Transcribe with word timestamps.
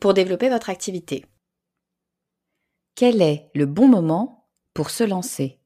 pour 0.00 0.14
développer 0.14 0.48
votre 0.48 0.70
activité. 0.70 1.24
Quel 2.94 3.20
est 3.20 3.50
le 3.54 3.66
bon 3.66 3.88
moment 3.88 4.48
pour 4.74 4.90
se 4.90 5.04
lancer? 5.04 5.60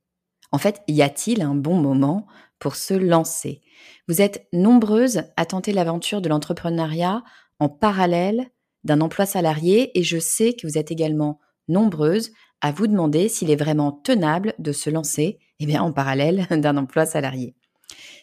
En 0.53 0.59
fait, 0.59 0.83
y 0.89 1.03
a-t-il 1.03 1.43
un 1.43 1.55
bon 1.55 1.77
moment 1.77 2.27
pour 2.59 2.75
se 2.75 2.95
lancer? 2.95 3.63
Vous 4.09 4.21
êtes 4.21 4.49
nombreuses 4.53 5.23
à 5.37 5.47
tenter 5.47 5.73
l'aventure 5.73 6.21
de 6.21 6.29
l'entrepreneuriat 6.29 7.23
en 7.59 7.69
parallèle 7.69 8.51
d'un 8.85 9.01
emploi 9.01 9.27
salarié 9.27 9.97
et 9.99 10.03
je 10.03 10.19
sais 10.19 10.55
que 10.55 10.67
vous 10.67 10.79
êtes 10.79 10.91
également 10.91 11.39
nombreuses 11.69 12.33
à 12.61 12.73
vous 12.73 12.87
demander 12.87 13.29
s'il 13.29 13.51
est 13.51 13.57
vraiment 13.57 13.93
tenable 13.93 14.55
de 14.59 14.73
se 14.73 14.91
lancer 14.91 15.39
eh 15.61 15.67
bien, 15.67 15.83
en 15.83 15.93
parallèle 15.93 16.47
d'un 16.51 16.77
emploi 16.77 17.07
salarié. 17.07 17.55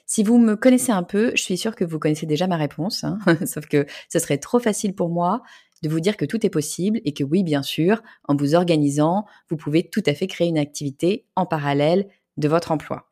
Si 0.05 0.23
vous 0.23 0.37
me 0.37 0.55
connaissez 0.55 0.91
un 0.91 1.03
peu, 1.03 1.31
je 1.35 1.41
suis 1.41 1.57
sûre 1.57 1.75
que 1.75 1.83
vous 1.83 1.99
connaissez 1.99 2.25
déjà 2.25 2.47
ma 2.47 2.55
réponse, 2.55 3.03
hein. 3.03 3.19
sauf 3.45 3.65
que 3.67 3.85
ce 4.09 4.19
serait 4.19 4.37
trop 4.37 4.59
facile 4.59 4.95
pour 4.95 5.09
moi 5.09 5.43
de 5.83 5.89
vous 5.89 5.99
dire 5.99 6.17
que 6.17 6.25
tout 6.25 6.45
est 6.45 6.49
possible 6.49 6.99
et 7.05 7.13
que 7.13 7.23
oui, 7.23 7.43
bien 7.43 7.63
sûr, 7.63 8.01
en 8.27 8.35
vous 8.35 8.55
organisant, 8.55 9.25
vous 9.49 9.57
pouvez 9.57 9.89
tout 9.89 10.03
à 10.05 10.13
fait 10.13 10.27
créer 10.27 10.47
une 10.47 10.57
activité 10.57 11.25
en 11.35 11.45
parallèle 11.45 12.07
de 12.37 12.47
votre 12.47 12.71
emploi. 12.71 13.11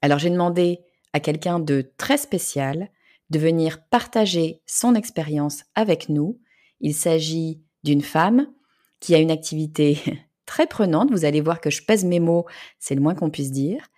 Alors 0.00 0.18
j'ai 0.18 0.30
demandé 0.30 0.80
à 1.12 1.20
quelqu'un 1.20 1.58
de 1.58 1.92
très 1.96 2.16
spécial 2.16 2.90
de 3.30 3.38
venir 3.38 3.82
partager 3.88 4.60
son 4.66 4.94
expérience 4.94 5.64
avec 5.74 6.08
nous. 6.08 6.40
Il 6.80 6.94
s'agit 6.94 7.62
d'une 7.84 8.02
femme 8.02 8.46
qui 9.00 9.14
a 9.14 9.18
une 9.18 9.30
activité 9.30 9.98
très 10.46 10.66
prenante. 10.66 11.10
Vous 11.10 11.24
allez 11.24 11.40
voir 11.40 11.60
que 11.60 11.70
je 11.70 11.82
pèse 11.82 12.04
mes 12.04 12.20
mots, 12.20 12.46
c'est 12.78 12.94
le 12.94 13.00
moins 13.00 13.14
qu'on 13.14 13.30
puisse 13.30 13.52
dire. 13.52 13.88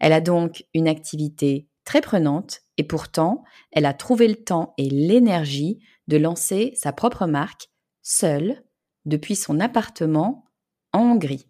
Elle 0.00 0.12
a 0.12 0.20
donc 0.20 0.64
une 0.74 0.88
activité 0.88 1.68
très 1.84 2.00
prenante 2.00 2.60
et 2.76 2.84
pourtant, 2.84 3.44
elle 3.70 3.86
a 3.86 3.94
trouvé 3.94 4.28
le 4.28 4.36
temps 4.36 4.74
et 4.78 4.88
l'énergie 4.88 5.80
de 6.12 6.18
lancer 6.18 6.74
sa 6.76 6.92
propre 6.92 7.24
marque 7.24 7.70
seule 8.02 8.62
depuis 9.06 9.34
son 9.34 9.60
appartement 9.60 10.44
en 10.92 11.00
Hongrie. 11.00 11.48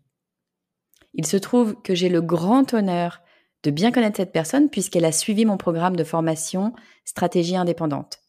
Il 1.15 1.27
se 1.27 1.37
trouve 1.37 1.75
que 1.83 1.97
j'ai 1.97 2.09
le 2.09 2.23
grand 2.23 2.73
honneur 2.73 3.23
de 3.65 3.73
bien 3.73 3.91
connaître 3.91 4.19
cette 4.19 4.33
personne 4.33 4.71
puisqu'elle 4.71 5.05
a 5.05 5.11
suivi 5.11 5.45
mon 5.45 5.57
programme 5.57 5.97
de 5.97 6.05
formation 6.05 6.73
Stratégie 7.05 7.57
indépendante. 7.57 8.21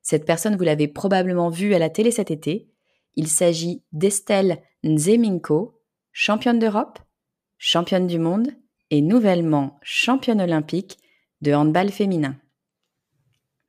Cette 0.00 0.24
personne, 0.24 0.56
vous 0.56 0.64
l'avez 0.64 0.88
probablement 0.88 1.50
vue 1.50 1.74
à 1.74 1.78
la 1.78 1.90
télé 1.90 2.10
cet 2.10 2.30
été. 2.30 2.70
Il 3.14 3.28
s'agit 3.28 3.82
d'Estelle 3.92 4.62
Nzeminko, 4.84 5.82
championne 6.12 6.58
d'Europe, 6.58 6.98
championne 7.58 8.06
du 8.06 8.18
monde 8.18 8.48
et 8.88 9.02
nouvellement 9.02 9.78
championne 9.82 10.40
olympique 10.40 10.96
de 11.42 11.52
handball 11.52 11.90
féminin. 11.90 12.36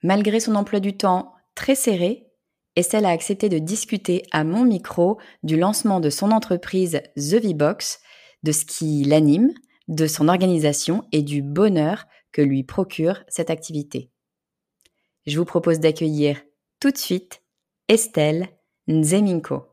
Malgré 0.02 0.40
son 0.40 0.56
emploi 0.56 0.80
du 0.80 0.96
temps 0.96 1.35
très 1.56 1.76
serré, 1.76 2.28
Estelle 2.76 3.06
a 3.06 3.10
accepté 3.10 3.48
de 3.50 3.58
discuter 3.58 4.24
à 4.32 4.44
mon 4.44 4.66
micro 4.66 5.18
du 5.44 5.58
lancement 5.58 6.02
de 6.02 6.10
son 6.10 6.32
entreprise 6.32 7.02
The 7.16 7.42
V-Box, 7.42 8.02
de 8.44 8.52
ce 8.52 8.66
qui 8.66 9.04
l'anime, 9.06 9.54
de 9.88 10.08
son 10.08 10.28
organisation 10.28 11.04
et 11.12 11.22
du 11.22 11.42
bonheur 11.42 12.06
que 12.34 12.42
lui 12.42 12.64
procure 12.64 13.24
cette 13.30 13.50
activité. 13.50 14.12
Je 15.26 15.40
vous 15.40 15.46
propose 15.46 15.80
d'accueillir 15.80 16.42
tout 16.80 16.92
de 16.92 16.98
suite 16.98 17.42
Estelle 17.88 18.50
Nzeminko. 18.88 19.64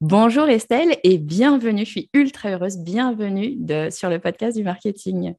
Bonjour 0.00 0.48
Estelle 0.48 0.98
et 1.04 1.18
bienvenue, 1.18 1.84
je 1.84 1.90
suis 1.90 2.10
ultra 2.14 2.50
heureuse, 2.50 2.78
bienvenue 2.78 3.58
sur 3.90 4.10
le 4.10 4.18
podcast 4.18 4.56
du 4.56 4.64
marketing. 4.64 5.34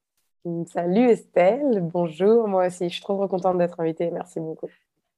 Salut 0.67 1.09
Estelle, 1.09 1.81
bonjour, 1.81 2.47
moi 2.47 2.67
aussi, 2.67 2.87
je 2.87 2.93
suis 2.93 3.01
trop 3.01 3.27
contente 3.27 3.57
d'être 3.57 3.79
invitée, 3.81 4.09
merci 4.11 4.39
beaucoup. 4.39 4.69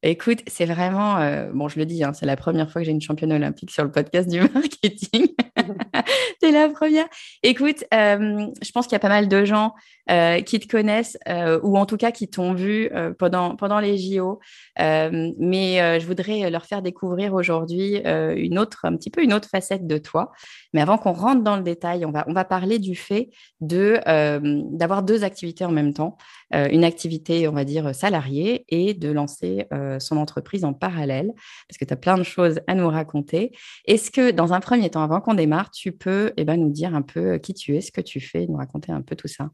Écoute, 0.03 0.43
c'est 0.45 0.67
vraiment, 0.67 1.17
euh, 1.17 1.49
bon, 1.51 1.67
je 1.69 1.79
le 1.79 1.85
dis, 1.87 2.03
hein, 2.03 2.13
c'est 2.13 2.27
la 2.27 2.35
première 2.35 2.71
fois 2.71 2.81
que 2.81 2.85
j'ai 2.85 2.91
une 2.91 3.01
championne 3.01 3.33
olympique 3.33 3.71
sur 3.71 3.83
le 3.83 3.91
podcast 3.91 4.29
du 4.29 4.39
marketing. 4.53 5.29
c'est 6.39 6.51
la 6.51 6.69
première. 6.69 7.07
Écoute, 7.41 7.83
euh, 7.91 8.45
je 8.61 8.71
pense 8.71 8.85
qu'il 8.85 8.93
y 8.93 8.97
a 8.97 8.99
pas 8.99 9.09
mal 9.09 9.27
de 9.27 9.43
gens 9.43 9.73
euh, 10.11 10.41
qui 10.41 10.59
te 10.59 10.67
connaissent 10.67 11.17
ou 11.63 11.77
en 11.77 11.87
tout 11.87 11.97
cas 11.97 12.11
qui 12.11 12.29
t'ont 12.29 12.53
vu 12.53 12.91
pendant, 13.17 13.79
les 13.79 13.97
JO. 13.97 14.39
mais 14.77 15.99
je 15.99 16.05
voudrais 16.05 16.49
leur 16.51 16.65
faire 16.65 16.83
découvrir 16.83 17.33
aujourd'hui 17.33 17.99
une 18.05 18.59
autre, 18.59 18.85
un 18.85 18.95
petit 18.95 19.09
peu 19.09 19.23
une 19.23 19.33
autre 19.33 19.49
facette 19.49 19.87
de 19.87 19.97
toi. 19.97 20.31
Mais 20.73 20.81
avant 20.81 20.99
qu'on 20.99 21.11
rentre 21.11 21.43
dans 21.43 21.57
le 21.57 21.63
détail, 21.63 22.05
on 22.05 22.11
va, 22.11 22.45
parler 22.45 22.77
du 22.77 22.95
fait 22.95 23.29
d'avoir 23.59 25.03
deux 25.03 25.23
activités 25.23 25.65
en 25.65 25.71
même 25.71 25.93
temps. 25.93 26.17
une 26.53 26.83
activité, 26.83 27.47
on 27.47 27.53
va 27.53 27.65
dire, 27.65 27.93
salariée 27.93 28.63
et 28.69 28.93
de 28.93 29.11
lancer 29.11 29.65
son 29.99 30.17
entreprise 30.17 30.65
en 30.65 30.73
parallèle, 30.73 31.33
parce 31.67 31.77
que 31.77 31.85
tu 31.85 31.93
as 31.93 31.97
plein 31.97 32.17
de 32.17 32.23
choses 32.23 32.59
à 32.67 32.75
nous 32.75 32.87
raconter. 32.87 33.51
Est-ce 33.85 34.11
que, 34.11 34.31
dans 34.31 34.53
un 34.53 34.59
premier 34.59 34.89
temps, 34.89 35.03
avant 35.03 35.21
qu'on 35.21 35.33
démarre, 35.33 35.71
tu 35.71 35.91
peux 35.91 36.33
eh 36.37 36.43
ben, 36.43 36.57
nous 36.57 36.69
dire 36.69 36.95
un 36.95 37.01
peu 37.01 37.33
euh, 37.33 37.37
qui 37.37 37.53
tu 37.53 37.75
es, 37.75 37.81
ce 37.81 37.91
que 37.91 38.01
tu 38.01 38.19
fais, 38.19 38.45
nous 38.47 38.57
raconter 38.57 38.91
un 38.91 39.01
peu 39.01 39.15
tout 39.15 39.27
ça? 39.27 39.49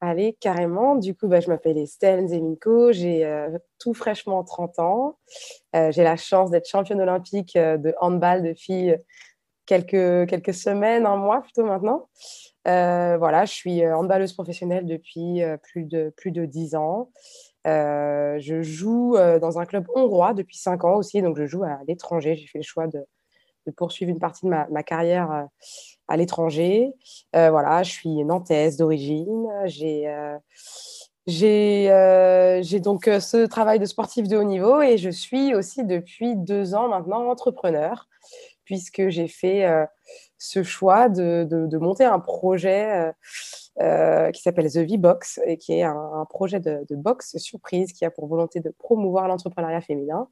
Allez, 0.00 0.36
carrément. 0.40 0.96
Du 0.96 1.14
coup, 1.14 1.28
bah, 1.28 1.40
je 1.40 1.48
m'appelle 1.48 1.78
Estelle 1.78 2.28
Zeminko, 2.28 2.92
j'ai 2.92 3.24
euh, 3.24 3.56
tout 3.78 3.94
fraîchement 3.94 4.44
30 4.44 4.78
ans. 4.78 5.18
Euh, 5.74 5.90
j'ai 5.92 6.02
la 6.02 6.16
chance 6.16 6.50
d'être 6.50 6.68
championne 6.68 7.00
olympique 7.00 7.54
de 7.56 7.94
handball 8.00 8.42
de 8.42 8.54
filles 8.54 8.98
quelques, 9.66 10.28
quelques 10.28 10.52
semaines, 10.52 11.06
un 11.06 11.16
mois 11.16 11.40
plutôt 11.40 11.64
maintenant. 11.64 12.08
voilà, 12.66 13.44
je 13.46 13.52
suis 13.52 13.86
handballeuse 13.86 14.34
professionnelle 14.34 14.84
depuis 14.84 15.40
plus, 15.62 15.84
de, 15.84 16.12
plus 16.16 16.32
de 16.32 16.44
10 16.44 16.74
ans. 16.74 17.10
Euh, 17.66 18.36
je 18.40 18.62
joue 18.62 19.16
euh, 19.16 19.38
dans 19.38 19.58
un 19.58 19.64
club 19.64 19.86
hongrois 19.94 20.34
depuis 20.34 20.58
5 20.58 20.84
ans 20.84 20.96
aussi, 20.96 21.22
donc 21.22 21.38
je 21.38 21.46
joue 21.46 21.64
à 21.64 21.78
l'étranger. 21.88 22.34
J'ai 22.36 22.46
fait 22.46 22.58
le 22.58 22.64
choix 22.64 22.86
de, 22.86 23.04
poursuivre 23.76 24.10
une 24.10 24.18
partie 24.18 24.44
de 24.44 24.50
ma, 24.50 24.82
carrière 24.82 25.32
euh, 25.32 25.44
à 26.08 26.16
l'étranger. 26.16 26.92
voilà, 27.32 27.82
je 27.82 27.90
suis 27.90 28.24
nantaise 28.24 28.76
d'origine. 28.76 29.46
J'ai 29.64 30.10
j'ai 31.26 32.80
donc 32.80 33.04
ce 33.06 33.46
travail 33.46 33.78
de 33.78 33.86
sportif 33.86 34.28
de 34.28 34.36
haut 34.36 34.44
niveau 34.44 34.82
et 34.82 34.98
je 34.98 35.08
suis 35.08 35.54
aussi 35.54 35.82
depuis 35.84 36.36
deux 36.36 36.74
ans 36.74 36.88
maintenant 36.88 37.30
entrepreneur 37.30 38.08
puisque 38.64 39.08
j'ai 39.08 39.28
fait 39.28 39.66
ce 40.38 40.62
choix 40.62 41.08
de, 41.08 41.46
de, 41.48 41.78
monter 41.78 42.04
un 42.04 42.18
projet 42.18 43.12
euh, 43.80 44.30
qui 44.30 44.40
s'appelle 44.40 44.70
The 44.70 44.88
V-Box 44.88 45.40
et 45.46 45.58
qui 45.58 45.72
est 45.72 45.82
un, 45.82 46.24
projet 46.28 46.60
de, 46.60 46.86
de, 46.88 46.94
box 46.94 47.36
surprise 47.38 47.92
qui 47.92 48.04
a 48.04 48.10
pour 48.10 48.28
volonté 48.28 48.60
de 48.60 48.70
promouvoir 48.70 49.26
l'entrepreneuriat 49.26 49.80
féminin. 49.80 50.28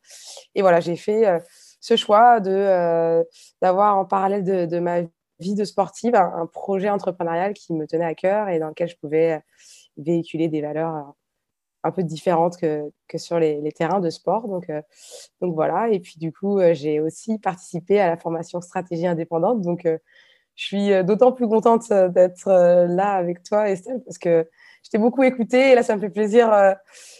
Et 0.54 0.62
voilà, 0.62 0.78
j'ai 0.78 0.94
fait 0.94 1.26
euh, 1.26 1.40
ce 1.80 1.96
choix 1.96 2.40
euh, 2.46 3.24
d'avoir 3.60 3.96
en 3.96 4.04
parallèle 4.04 4.44
de, 4.44 4.66
de, 4.66 4.78
ma 4.78 5.00
vie 5.40 5.56
de 5.56 5.64
sportive 5.64 6.14
un, 6.14 6.46
projet 6.46 6.88
entrepreneurial 6.88 7.52
qui 7.52 7.72
me 7.72 7.88
tenait 7.88 8.04
à 8.04 8.14
cœur 8.14 8.48
et 8.48 8.60
dans 8.60 8.68
lequel 8.68 8.88
je 8.88 8.96
pouvais 8.96 9.42
véhiculer 9.96 10.46
des 10.46 10.62
valeurs 10.62 11.12
un 11.84 11.90
peu 11.90 12.02
différentes 12.02 12.56
que, 12.56 12.90
que 13.08 13.18
sur 13.18 13.38
les, 13.38 13.72
terrains 13.72 14.00
de 14.00 14.10
sport. 14.10 14.48
Donc, 14.48 14.70
donc 15.40 15.54
voilà. 15.54 15.88
Et 15.90 16.00
puis 16.00 16.18
du 16.18 16.32
coup, 16.32 16.60
j'ai 16.72 17.00
aussi 17.00 17.38
participé 17.38 18.00
à 18.00 18.08
la 18.08 18.16
formation 18.16 18.60
stratégie 18.60 19.06
indépendante. 19.06 19.60
Donc 19.62 19.86
je 20.54 20.64
suis 20.64 21.04
d'autant 21.04 21.32
plus 21.32 21.48
contente 21.48 21.92
d'être 21.92 22.48
là 22.48 23.12
avec 23.12 23.42
toi, 23.42 23.68
Estelle, 23.68 24.02
parce 24.04 24.18
que 24.18 24.48
je 24.84 24.90
t'ai 24.90 24.98
beaucoup 24.98 25.22
écouté 25.22 25.72
et 25.72 25.74
là, 25.74 25.82
ça 25.82 25.96
me 25.96 26.00
fait 26.00 26.10
plaisir. 26.10 26.50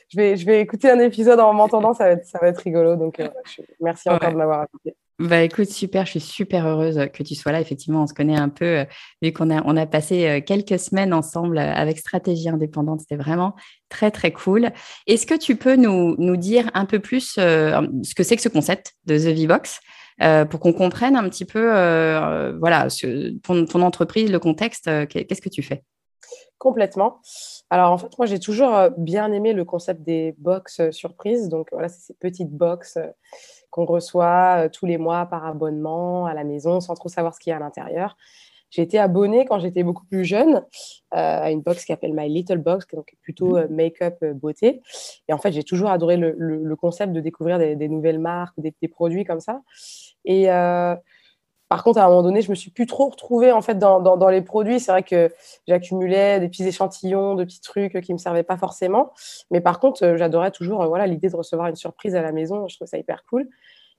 je, 0.09 0.17
vais, 0.17 0.37
je 0.37 0.47
vais 0.47 0.61
écouter 0.61 0.91
un 0.91 0.99
épisode 1.01 1.41
en 1.41 1.53
m'entendant, 1.53 1.95
ça, 1.95 2.05
va 2.05 2.11
être, 2.13 2.27
ça 2.27 2.39
va 2.41 2.49
être 2.49 2.59
rigolo. 2.59 2.97
Donc, 2.97 3.21
merci 3.81 4.09
encore 4.11 4.31
de 4.31 4.37
m'avoir 4.37 4.65
écouté. 4.65 4.97
Bah 5.19 5.43
écoute, 5.43 5.69
super, 5.69 6.07
je 6.07 6.13
suis 6.13 6.21
super 6.21 6.67
heureuse 6.67 6.99
que 7.13 7.23
tu 7.23 7.35
sois 7.35 7.53
là. 7.53 7.61
Effectivement, 7.61 8.03
on 8.03 8.07
se 8.07 8.15
connaît 8.15 8.37
un 8.37 8.49
peu, 8.49 8.79
euh, 8.79 8.85
vu 9.21 9.33
qu'on 9.33 9.51
a, 9.51 9.63
on 9.67 9.77
a 9.77 9.87
passé 9.87 10.27
euh, 10.27 10.41
quelques 10.41 10.79
semaines 10.79 11.13
ensemble 11.13 11.59
euh, 11.59 11.73
avec 11.75 11.99
Stratégie 11.99 12.49
Indépendante. 12.49 13.01
C'était 13.01 13.17
vraiment 13.17 13.55
très, 13.91 14.11
très 14.11 14.33
cool. 14.33 14.71
Est-ce 15.07 15.27
que 15.27 15.35
tu 15.35 15.57
peux 15.57 15.77
nous, 15.77 16.17
nous 16.19 16.37
dire 16.37 16.71
un 16.73 16.87
peu 16.87 16.99
plus 16.99 17.35
ce 17.35 18.15
que 18.15 18.23
c'est 18.23 18.37
que 18.37 18.43
ce 18.43 18.49
concept 18.49 18.95
de 19.05 19.19
The 19.19 19.37
V-Box 19.37 19.81
pour 20.51 20.61
qu'on 20.61 20.73
comprenne 20.73 21.17
un 21.17 21.29
petit 21.29 21.45
peu 21.45 21.63
voilà, 22.59 22.89
ton, 23.43 23.67
ton, 23.67 23.83
entreprise, 23.83 24.31
le 24.31 24.39
contexte, 24.39 24.85
qu'est-ce 25.09 25.43
que 25.43 25.49
tu 25.49 25.63
fais? 25.63 25.83
Complètement. 26.59 27.21
Alors 27.71 27.91
en 27.91 27.99
fait, 27.99 28.17
moi 28.19 28.27
j'ai 28.27 28.39
toujours 28.39 28.73
bien 28.97 29.33
aimé 29.33 29.53
le 29.53 29.65
concept 29.65 30.03
des 30.03 30.35
box 30.39 30.91
surprises. 30.91 31.49
Donc 31.49 31.69
voilà, 31.73 31.89
c'est 31.89 32.01
ces 32.01 32.15
petites 32.15 32.51
box 32.51 32.99
qu'on 33.73 33.87
reçoit 33.87 34.67
euh, 34.67 34.69
tous 34.69 34.87
les 34.87 34.99
mois 34.99 35.27
par 35.27 35.45
abonnement 35.45 36.27
à 36.27 36.35
la 36.35 36.45
maison 36.45 36.81
sans 36.81 36.95
trop 36.95 37.09
savoir 37.09 37.35
ce 37.35 37.41
qu'il 37.41 37.51
y 37.51 37.55
a 37.55 37.57
à 37.57 37.61
l'intérieur. 37.61 38.17
J'ai 38.71 38.83
été 38.83 38.99
abonnée 38.99 39.45
quand 39.45 39.59
j'étais 39.59 39.83
beaucoup 39.83 40.05
plus 40.07 40.25
jeune 40.25 40.57
euh, 40.57 40.61
à 41.13 41.51
une 41.51 41.61
box 41.61 41.81
qui 41.81 41.87
s'appelle 41.87 42.15
My 42.15 42.29
Little 42.29 42.59
Box, 42.59 42.87
qui 42.87 42.95
est 42.95 42.99
donc 42.99 43.13
plutôt 43.23 43.57
euh, 43.57 43.67
make-up 43.69 44.25
beauté. 44.35 44.83
Et 45.29 45.33
en 45.33 45.39
fait, 45.39 45.53
j'ai 45.53 45.65
toujours 45.65 45.91
adoré 45.91 46.17
le, 46.17 46.77
concept 46.77 47.13
de 47.13 47.21
découvrir 47.21 47.59
des, 47.59 47.89
nouvelles 47.89 48.19
marques, 48.19 48.59
des, 48.59 48.75
des, 48.81 48.89
produits 48.89 49.25
comme 49.25 49.41
ça. 49.41 49.61
Et 50.25 50.49
par 51.73 51.85
contre, 51.85 52.01
à 52.01 52.05
un 52.05 52.09
moment 52.09 52.23
donné, 52.23 52.43
je 52.43 52.51
me 52.51 52.55
suis 52.55 52.71
plus 52.71 52.85
trop 52.85 53.09
retrouvée 53.09 53.51
en 53.51 53.63
fait 53.63 53.79
dans, 53.79 54.29
les 54.29 54.43
produits. 54.43 54.79
C'est 54.79 54.93
vrai 54.93 55.03
que 55.03 55.33
j'accumulais 55.67 56.39
des 56.39 56.51
petits 56.51 56.69
échantillons, 56.69 57.35
de 57.35 57.45
petits 57.45 57.63
trucs 57.63 57.99
qui 58.03 58.13
me 58.13 58.19
servaient 58.19 58.43
pas 58.43 58.59
forcément. 58.59 59.15
Mais 59.51 59.63
par 59.63 59.81
contre, 59.81 60.05
euh, 60.05 60.19
j'adorais 60.19 60.51
toujours 60.51 60.83
euh, 60.83 60.87
voilà 60.87 61.07
l'idée 61.07 61.31
de 61.31 61.35
recevoir 61.35 61.69
une 61.69 61.75
surprise 61.75 62.15
à 62.15 62.21
la 62.21 62.31
maison. 62.31 62.69
Je 62.69 62.77
trouve 62.77 62.89
ça 62.89 62.99
hyper 62.99 63.25
cool. 63.25 63.49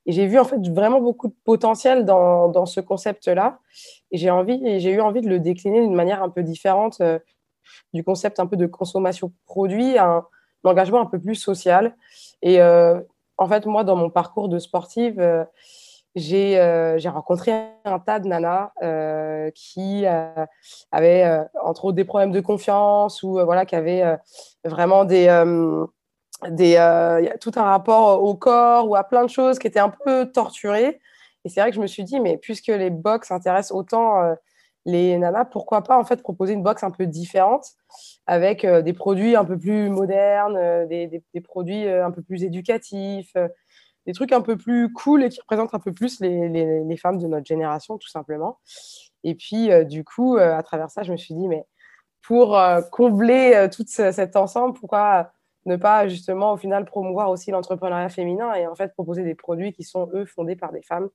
Et 0.06 0.12
j'ai 0.12 0.28
vu 0.28 0.38
en 0.38 0.44
fait 0.44 0.60
vraiment 0.70 1.02
beaucoup 1.02 1.28
de 1.28 1.34
potentiel 1.46 2.06
dans, 2.06 2.66
ce 2.68 2.80
concept-là. 2.80 3.58
Et 4.12 4.20
j'ai 4.20 4.30
envie, 4.30 4.80
j'ai 4.80 4.92
eu 4.92 5.02
envie 5.02 5.22
de 5.22 5.30
le 5.30 5.40
décliner 5.40 5.82
d'une 5.82 5.96
manière 5.96 6.22
un 6.22 6.30
peu 6.30 6.44
différente 6.44 7.02
euh, 7.02 7.18
du 7.92 8.04
concept 8.04 8.40
un 8.40 8.46
peu 8.46 8.56
de 8.56 8.68
consommation 8.68 9.34
produit, 9.48 9.98
un, 9.98 10.24
engagement 10.64 11.02
un 11.02 11.08
peu 11.08 11.20
plus 11.20 11.34
social. 11.34 11.96
Et 12.44 12.62
en 12.62 13.48
fait, 13.48 13.66
moi, 13.66 13.84
dans 13.84 13.96
mon 13.96 14.12
parcours 14.12 14.48
de 14.48 14.60
sportive 14.60 15.20
j'ai 16.16 17.10
rencontré 17.10 17.52
un 17.86 18.00
tas 18.00 18.20
de 18.20 18.28
nanas 18.28 18.72
euh, 18.84 19.50
qui 19.56 20.06
euh, 20.06 20.46
avaient, 20.92 21.40
entre 21.64 21.86
autres, 21.86 21.96
des 21.96 22.06
problèmes 22.06 22.32
de 22.32 22.40
confiance 22.40 23.24
ou 23.24 23.34
voilà, 23.44 23.66
qui 23.66 23.76
avaient 23.76 24.04
vraiment 24.64 25.06
des, 25.06 25.28
des, 26.50 27.30
tout 27.42 27.52
un 27.56 27.64
rapport 27.64 28.24
au 28.24 28.36
corps 28.36 28.88
ou 28.88 28.96
à 28.96 29.04
plein 29.04 29.24
de 29.24 29.30
choses 29.30 29.58
qui 29.60 29.68
étaient 29.68 29.80
un 29.80 29.90
peu 29.90 30.32
torturées. 30.32 31.00
Et 31.46 31.50
c'est 31.50 31.60
vrai 31.60 31.72
que 31.72 31.76
je 31.76 31.82
me 31.82 31.88
suis 31.88 32.04
dit, 32.04 32.20
mais 32.20 32.38
puisque 32.38 32.68
les 32.68 32.90
box 32.90 33.32
intéressent 33.32 33.78
autant 33.78 34.36
les 34.86 35.18
nanas, 35.18 35.46
pourquoi 35.46 35.82
pas 35.82 35.98
en 35.98 36.04
fait 36.04 36.22
proposer 36.22 36.54
une 36.54 36.64
box 36.64 36.84
un 36.84 36.92
peu 36.92 37.08
différente 37.08 37.66
avec 38.28 38.66
des 38.66 38.94
produits 38.94 39.36
un 39.36 39.46
peu 39.46 39.58
plus 39.58 39.90
modernes, 39.90 40.88
des, 40.88 41.08
des 41.08 41.42
produits 41.42 41.88
un 41.88 42.12
peu 42.12 42.22
plus 42.22 42.44
éducatifs, 42.44 43.34
des 44.06 44.14
trucs 44.14 44.32
un 44.32 44.42
peu 44.42 44.58
plus 44.58 44.92
cool 44.92 45.24
et 45.24 45.30
qui 45.30 45.40
représentent 45.40 45.74
un 45.74 45.80
peu 45.80 45.94
plus 45.94 46.20
les, 46.20 46.50
les, 46.84 46.98
femmes 46.98 47.20
de 47.20 47.28
notre 47.28 47.46
génération, 47.46 47.98
tout 47.98 48.10
simplement. 48.10 48.60
Et 49.24 49.36
puis, 49.36 49.72
euh, 49.72 49.84
du 49.84 50.04
coup, 50.04 50.38
euh, 50.38 50.56
à 50.56 50.64
travers 50.64 50.90
ça, 50.90 51.04
je 51.04 51.12
me 51.12 51.18
suis 51.18 51.34
dit, 51.34 51.48
mais 51.48 51.66
pour 52.22 52.58
euh, 52.58 52.82
combler 52.92 53.68
tout 53.72 53.86
cet 53.88 54.36
ensemble, 54.36 54.78
pourquoi 54.78 55.32
ne 55.66 55.78
pas 55.78 56.10
justement 56.10 56.52
au 56.52 56.58
final 56.58 56.84
promouvoir 56.84 57.30
aussi 57.30 57.52
l'entrepreneuriat 57.52 58.10
féminin 58.10 58.54
et 58.54 58.68
en 58.68 58.76
fait 58.76 58.94
proposer 58.94 59.24
des 59.24 59.36
produits 59.36 59.72
qui 59.72 59.84
sont 59.84 60.10
eux 60.14 60.26
fondés 60.26 60.58
par 60.58 60.74
des 60.74 60.82
femmes. 60.82 61.10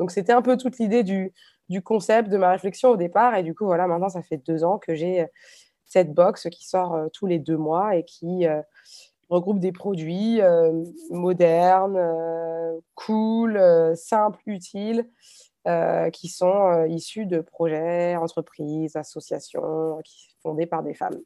Donc 0.00 0.10
c'était 0.10 0.32
un 0.32 0.40
peu 0.40 0.56
toute 0.56 0.78
l'idée 0.78 1.02
du, 1.02 1.34
du, 1.68 1.82
concept, 1.82 2.30
de 2.30 2.38
ma 2.38 2.50
réflexion 2.50 2.90
au 2.90 2.96
départ. 2.96 3.36
Et 3.36 3.42
du 3.42 3.54
coup, 3.54 3.66
voilà, 3.66 3.86
maintenant 3.86 4.08
ça 4.08 4.22
fait 4.22 4.38
deux 4.38 4.64
ans 4.64 4.78
que 4.78 4.94
j'ai 4.94 5.26
cette 5.84 6.14
box 6.14 6.48
qui 6.50 6.66
sort 6.66 6.96
tous 7.12 7.26
les 7.26 7.38
deux 7.38 7.58
mois 7.58 7.94
et 7.94 8.04
qui 8.04 8.46
regroupe 9.28 9.58
des 9.58 9.72
produits 9.72 10.40
euh, 10.40 10.84
modernes, 11.10 11.96
euh, 11.96 12.78
cool, 12.94 13.56
euh, 13.56 13.94
simples, 13.94 14.40
utiles, 14.46 15.08
qui 16.12 16.28
sont 16.28 16.84
issus 16.90 17.24
de 17.24 17.40
projets, 17.40 18.16
entreprises, 18.16 18.96
associations 18.96 19.98
fondées 20.42 20.66
par 20.66 20.82
des 20.82 20.92
femmes. 20.92 21.18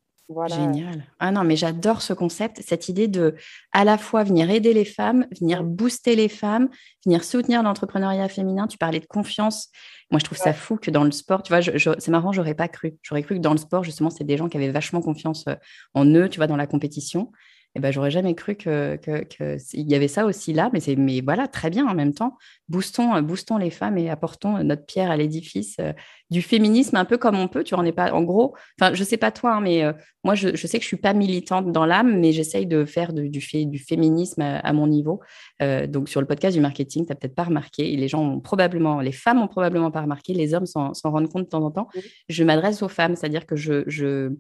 Génial. 0.47 1.07
Ah 1.19 1.33
non, 1.33 1.43
mais 1.43 1.57
j'adore 1.57 2.03
ce 2.03 2.13
concept, 2.13 2.61
cette 2.63 2.91
idée 2.91 3.09
de 3.09 3.35
à 3.73 3.85
la 3.85 3.97
fois 3.97 4.25
venir 4.25 4.51
aider 4.51 4.75
les 4.75 4.85
femmes, 4.85 5.27
venir 5.41 5.65
booster 5.65 6.17
les 6.17 6.29
femmes, 6.29 6.69
venir 7.07 7.25
soutenir 7.25 7.63
l'entrepreneuriat 7.63 8.29
féminin. 8.29 8.67
Tu 8.67 8.77
parlais 8.77 9.01
de 9.01 9.07
confiance. 9.07 9.71
Moi, 10.11 10.19
je 10.19 10.25
trouve 10.25 10.37
ça 10.37 10.53
fou 10.53 10.77
que 10.77 10.91
dans 10.91 11.05
le 11.05 11.13
sport, 11.13 11.43
tu 11.43 11.53
vois, 11.53 11.63
c'est 11.63 12.11
marrant, 12.11 12.31
j'aurais 12.31 12.55
pas 12.55 12.69
cru. 12.69 12.99
J'aurais 13.03 13.23
cru 13.23 13.37
que 13.37 13.41
dans 13.41 13.53
le 13.53 13.59
sport, 13.59 13.85
justement, 13.85 14.11
c'est 14.11 14.25
des 14.25 14.37
gens 14.37 14.49
qui 14.49 14.59
avaient 14.59 14.71
vachement 14.71 15.01
confiance 15.01 15.47
en 15.95 16.07
eux, 16.07 16.29
tu 16.29 16.37
vois, 16.37 16.47
dans 16.47 16.57
la 16.57 16.67
compétition 16.67 17.33
eh 17.79 17.81
ben, 17.81 17.93
j'aurais 17.93 18.11
jamais 18.11 18.35
cru 18.35 18.57
qu'il 18.57 18.73
que, 19.01 19.23
que, 19.23 19.57
y 19.73 19.95
avait 19.95 20.09
ça 20.09 20.27
aussi 20.27 20.53
là. 20.53 20.69
Mais, 20.73 20.81
mais 20.97 21.21
voilà, 21.21 21.47
très 21.47 21.71
bien 21.71 21.87
en 21.87 21.95
même 21.95 22.13
temps. 22.13 22.37
Boostons, 22.69 23.15
euh, 23.15 23.23
boostons 23.23 23.57
les 23.57 23.71
femmes 23.71 23.97
et 23.99 24.11
apportons 24.11 24.65
notre 24.65 24.85
pierre 24.85 25.13
à 25.13 25.17
l'édifice 25.17 25.77
euh, 25.79 25.93
du 26.29 26.43
féminisme 26.43 26.97
un 26.97 27.05
peu 27.05 27.19
comme 27.19 27.39
on 27.39 27.47
peut. 27.47 27.63
Tu 27.63 27.77
vois, 27.77 27.85
on 27.85 27.93
pas, 27.93 28.13
en 28.13 28.25
gros, 28.25 28.57
enfin, 28.81 28.95
je 28.95 29.05
sais 29.05 29.17
pas 29.17 29.31
toi, 29.31 29.55
hein, 29.55 29.61
mais 29.61 29.85
euh, 29.85 29.93
moi, 30.25 30.35
je, 30.35 30.57
je, 30.57 30.67
sais 30.67 30.79
que 30.79 30.83
je 30.83 30.89
suis 30.89 30.97
pas 30.97 31.15
militante 31.15 31.71
dans 31.71 31.87
l'âme, 31.87 32.19
mais 32.19 32.33
j'essaye 32.33 32.67
de 32.67 32.85
faire 32.85 33.13
du, 33.13 33.31
du, 33.31 33.67
du 33.67 33.79
féminisme 33.79 34.43
à, 34.43 34.73
mon 34.73 34.89
niveau. 34.89 35.21
donc, 35.61 36.09
sur 36.09 36.21
le 36.21 36.27
podcast 36.27 36.57
du 36.57 36.61
marketing, 36.61 37.05
tu 37.05 37.13
n'as 37.13 37.15
peut-être 37.15 37.37
pas 37.37 37.45
remarqué, 37.45 37.93
et 37.93 37.97
les 37.97 38.09
gens 38.09 38.23
ont 38.25 38.41
probablement, 38.41 39.01
les 39.01 39.13
femmes 39.13 39.41
ont 39.41 39.47
probablement 39.47 39.93
pas 39.93 40.03
remarqué, 40.03 40.35
les 40.35 40.53
hommes 40.53 40.67
s'en 40.67 40.93
rendent 41.05 41.31
compte 41.31 41.45
de 41.45 41.49
temps 41.49 41.65
en 41.65 41.71
temps. 41.71 41.89
Je 42.29 42.43
m'adresse 42.43 42.83
aux 42.83 42.89
femmes, 42.89 43.15
c'est-à-dire 43.15 43.47
que 43.47 43.55
je, 43.55 43.85
je, 43.87 44.33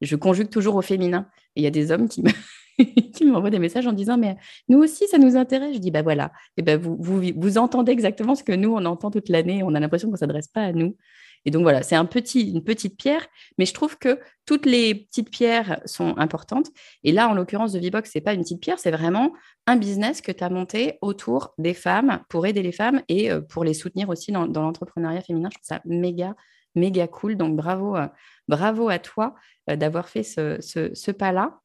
je 0.00 0.16
conjugue 0.16 0.48
toujours 0.48 0.76
au 0.76 0.82
féminin. 0.82 1.26
Il 1.56 1.64
y 1.64 1.66
a 1.66 1.70
des 1.70 1.90
hommes 1.90 2.08
qui 2.08 2.22
me 2.22 2.30
qui 3.14 3.24
m'envoie 3.24 3.50
des 3.50 3.58
messages 3.58 3.86
en 3.86 3.92
disant 3.92 4.18
mais 4.18 4.36
nous 4.68 4.78
aussi 4.78 5.06
ça 5.08 5.18
nous 5.18 5.36
intéresse. 5.36 5.74
Je 5.74 5.80
dis 5.80 5.90
bah 5.90 6.02
voilà, 6.02 6.32
et 6.56 6.62
ben 6.62 6.78
vous, 6.78 6.96
vous, 6.98 7.22
vous 7.36 7.58
entendez 7.58 7.92
exactement 7.92 8.34
ce 8.34 8.44
que 8.44 8.52
nous 8.52 8.72
on 8.72 8.84
entend 8.84 9.10
toute 9.10 9.28
l'année. 9.28 9.62
On 9.62 9.74
a 9.74 9.80
l'impression 9.80 10.10
qu'on 10.10 10.16
s'adresse 10.16 10.48
pas 10.48 10.62
à 10.62 10.72
nous. 10.72 10.96
Et 11.44 11.50
donc 11.50 11.62
voilà, 11.62 11.82
c'est 11.82 11.96
un 11.96 12.04
petit, 12.04 12.50
une 12.50 12.64
petite 12.64 12.96
pierre, 12.96 13.26
mais 13.58 13.66
je 13.66 13.74
trouve 13.74 13.98
que 13.98 14.18
toutes 14.46 14.66
les 14.66 14.94
petites 14.94 15.30
pierres 15.30 15.80
sont 15.84 16.16
importantes. 16.16 16.68
Et 17.02 17.12
là, 17.12 17.28
en 17.28 17.34
l'occurrence 17.34 17.72
de 17.72 17.78
Vibox, 17.78 18.10
c'est 18.10 18.20
pas 18.20 18.32
une 18.32 18.40
petite 18.40 18.60
pierre, 18.60 18.78
c'est 18.78 18.90
vraiment 18.90 19.32
un 19.66 19.76
business 19.76 20.20
que 20.20 20.32
tu 20.32 20.42
as 20.42 20.50
monté 20.50 20.98
autour 21.02 21.54
des 21.58 21.74
femmes 21.74 22.20
pour 22.28 22.46
aider 22.46 22.62
les 22.62 22.72
femmes 22.72 23.02
et 23.08 23.30
euh, 23.30 23.40
pour 23.40 23.64
les 23.64 23.74
soutenir 23.74 24.08
aussi 24.08 24.32
dans, 24.32 24.46
l'entrepreneuriat 24.46 25.20
féminin. 25.20 25.48
Je 25.52 25.58
trouve 25.58 25.66
ça 25.66 25.80
méga, 25.84 26.34
méga 26.74 27.06
cool. 27.08 27.36
Donc 27.36 27.56
bravo, 27.56 27.96
euh, 27.96 28.08
bravo 28.48 28.88
à 28.88 28.98
toi 28.98 29.34
euh, 29.70 29.76
d'avoir 29.76 30.08
fait 30.08 30.22
ce, 30.22 30.58
ce, 30.60 30.94
ce 30.94 31.10
pas-là. 31.10 31.60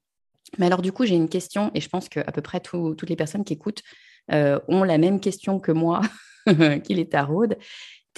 Mais 0.58 0.66
alors, 0.66 0.82
du 0.82 0.92
coup, 0.92 1.06
j'ai 1.06 1.16
une 1.16 1.30
question, 1.30 1.72
et 1.74 1.82
je 1.82 1.90
pense 1.90 2.10
qu'à 2.10 2.32
peu 2.32 2.42
près 2.42 2.60
toutes 2.60 3.10
les 3.10 3.16
personnes 3.16 3.44
qui 3.44 3.54
écoutent 3.54 3.84
euh, 4.32 4.60
ont 4.68 4.84
la 4.84 4.98
même 4.98 5.20
question 5.20 5.60
que 5.60 5.72
moi, 5.72 6.02
qui 6.84 6.94
les 6.94 7.08
taraude. 7.08 7.58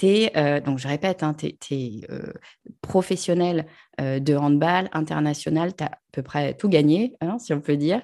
Es, 0.02 0.36
euh, 0.36 0.60
donc, 0.60 0.80
je 0.80 0.88
répète, 0.88 1.22
hein, 1.22 1.32
tu 1.32 1.54
es, 1.70 2.00
euh, 2.10 2.32
professionnel 2.80 3.66
de 4.00 4.34
handball 4.34 4.88
international, 4.92 5.76
tu 5.76 5.84
as 5.84 5.86
à 5.86 5.98
peu 6.10 6.22
près 6.22 6.54
tout 6.54 6.68
gagné, 6.68 7.14
hein, 7.20 7.38
si 7.38 7.52
on 7.52 7.60
peut 7.60 7.76
dire. 7.76 8.02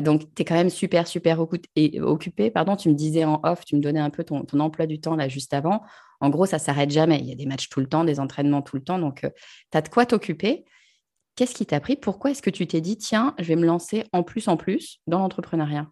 donc, 0.00 0.22
tu 0.34 0.42
es 0.42 0.44
quand 0.46 0.54
même 0.54 0.70
super, 0.70 1.06
super 1.06 1.38
occupé. 1.40 2.50
Pardon, 2.50 2.74
tu 2.74 2.88
me 2.88 2.94
disais 2.94 3.24
en 3.24 3.40
off, 3.42 3.66
tu 3.66 3.76
me 3.76 3.82
donnais 3.82 4.00
un 4.00 4.08
peu 4.08 4.24
ton, 4.24 4.44
ton 4.44 4.60
emploi 4.60 4.86
du 4.86 4.98
temps 4.98 5.14
là 5.14 5.28
juste 5.28 5.52
avant. 5.52 5.82
En 6.20 6.30
gros, 6.30 6.46
ça 6.46 6.58
s'arrête 6.58 6.90
jamais. 6.90 7.18
Il 7.18 7.26
y 7.26 7.32
a 7.32 7.34
des 7.34 7.44
matchs 7.44 7.68
tout 7.68 7.80
le 7.80 7.86
temps, 7.86 8.04
des 8.04 8.18
entraînements 8.18 8.62
tout 8.62 8.76
le 8.76 8.82
temps. 8.82 8.98
Donc, 8.98 9.26
tu 9.72 9.76
as 9.78 9.82
de 9.82 9.88
quoi 9.90 10.06
t'occuper. 10.06 10.64
Qu'est-ce 11.36 11.54
qui 11.54 11.66
t'a 11.66 11.80
pris? 11.80 11.96
Pourquoi 11.96 12.30
est-ce 12.30 12.40
que 12.40 12.48
tu 12.48 12.66
t'es 12.66 12.80
dit, 12.80 12.96
tiens, 12.96 13.34
je 13.38 13.44
vais 13.44 13.56
me 13.56 13.66
lancer 13.66 14.04
en 14.14 14.22
plus, 14.22 14.48
en 14.48 14.56
plus 14.56 15.00
dans 15.06 15.18
l'entrepreneuriat? 15.18 15.86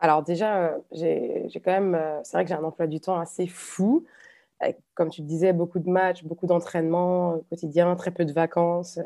Alors 0.00 0.22
déjà, 0.22 0.68
euh, 0.68 0.78
j'ai 0.92 1.60
quand 1.62 1.72
même, 1.72 1.94
euh, 1.94 2.18
c'est 2.22 2.36
vrai 2.36 2.44
que 2.44 2.48
j'ai 2.48 2.54
un 2.54 2.64
emploi 2.64 2.86
du 2.86 3.00
temps 3.00 3.18
assez 3.18 3.46
fou. 3.46 4.06
comme 4.94 5.10
tu 5.10 5.22
disais, 5.22 5.52
beaucoup 5.52 5.78
de 5.78 5.88
matchs, 5.90 6.24
beaucoup 6.24 6.46
d'entraînements 6.46 7.34
euh, 7.34 7.36
quotidiens, 7.50 7.94
très 7.94 8.10
peu 8.10 8.24
de 8.24 8.32
vacances. 8.32 8.98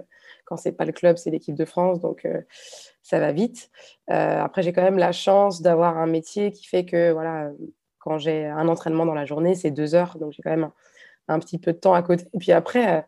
Quand 0.44 0.56
c'est 0.56 0.72
pas 0.72 0.84
le 0.84 0.92
club, 0.92 1.16
c'est 1.16 1.30
l'équipe 1.30 1.56
de 1.56 1.64
France, 1.64 2.00
donc 2.00 2.26
ça 3.02 3.18
va 3.18 3.32
vite. 3.32 3.70
après, 4.08 4.62
j'ai 4.62 4.72
quand 4.72 4.82
même 4.82 4.98
la 4.98 5.12
chance 5.12 5.60
d'avoir 5.62 5.98
un 5.98 6.06
métier 6.06 6.52
qui 6.52 6.66
fait 6.66 6.84
que, 6.84 7.12
voilà, 7.12 7.50
quand 7.98 8.18
j'ai 8.18 8.46
un 8.46 8.68
entraînement 8.68 9.06
dans 9.06 9.14
la 9.14 9.24
journée, 9.24 9.54
c'est 9.54 9.70
deux 9.70 9.94
heures, 9.94 10.18
donc 10.18 10.32
j'ai 10.32 10.42
quand 10.42 10.50
même 10.50 10.70
un 11.28 11.38
petit 11.38 11.58
peu 11.58 11.72
de 11.72 11.78
temps 11.78 11.94
à 11.94 12.02
côté. 12.02 12.26
Et 12.34 12.38
puis 12.38 12.52
après, 12.52 13.06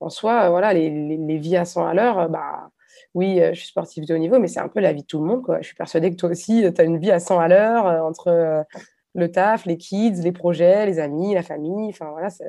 en 0.00 0.08
soi, 0.08 0.48
voilà, 0.50 0.72
les, 0.72 0.90
les, 0.90 1.38
vies 1.38 1.56
à 1.56 1.64
100 1.64 1.86
à 1.86 1.94
l'heure, 1.94 2.28
bah, 2.28 2.70
oui, 3.14 3.40
je 3.52 3.58
suis 3.58 3.68
sportive 3.68 4.06
de 4.06 4.14
haut 4.14 4.18
niveau, 4.18 4.38
mais 4.38 4.48
c'est 4.48 4.60
un 4.60 4.68
peu 4.68 4.80
la 4.80 4.92
vie 4.92 5.02
de 5.02 5.06
tout 5.06 5.20
le 5.20 5.26
monde. 5.26 5.42
Quoi. 5.42 5.60
Je 5.60 5.66
suis 5.66 5.76
persuadée 5.76 6.10
que 6.10 6.16
toi 6.16 6.30
aussi, 6.30 6.64
tu 6.74 6.80
as 6.80 6.84
une 6.84 6.98
vie 6.98 7.10
à 7.10 7.20
100 7.20 7.38
à 7.38 7.48
l'heure 7.48 7.84
entre 8.04 8.64
le 9.14 9.32
taf, 9.32 9.66
les 9.66 9.76
kids, 9.76 10.22
les 10.22 10.32
projets, 10.32 10.86
les 10.86 10.98
amis, 10.98 11.34
la 11.34 11.42
famille. 11.42 11.88
Enfin, 11.88 12.10
voilà, 12.10 12.30
ça 12.30 12.44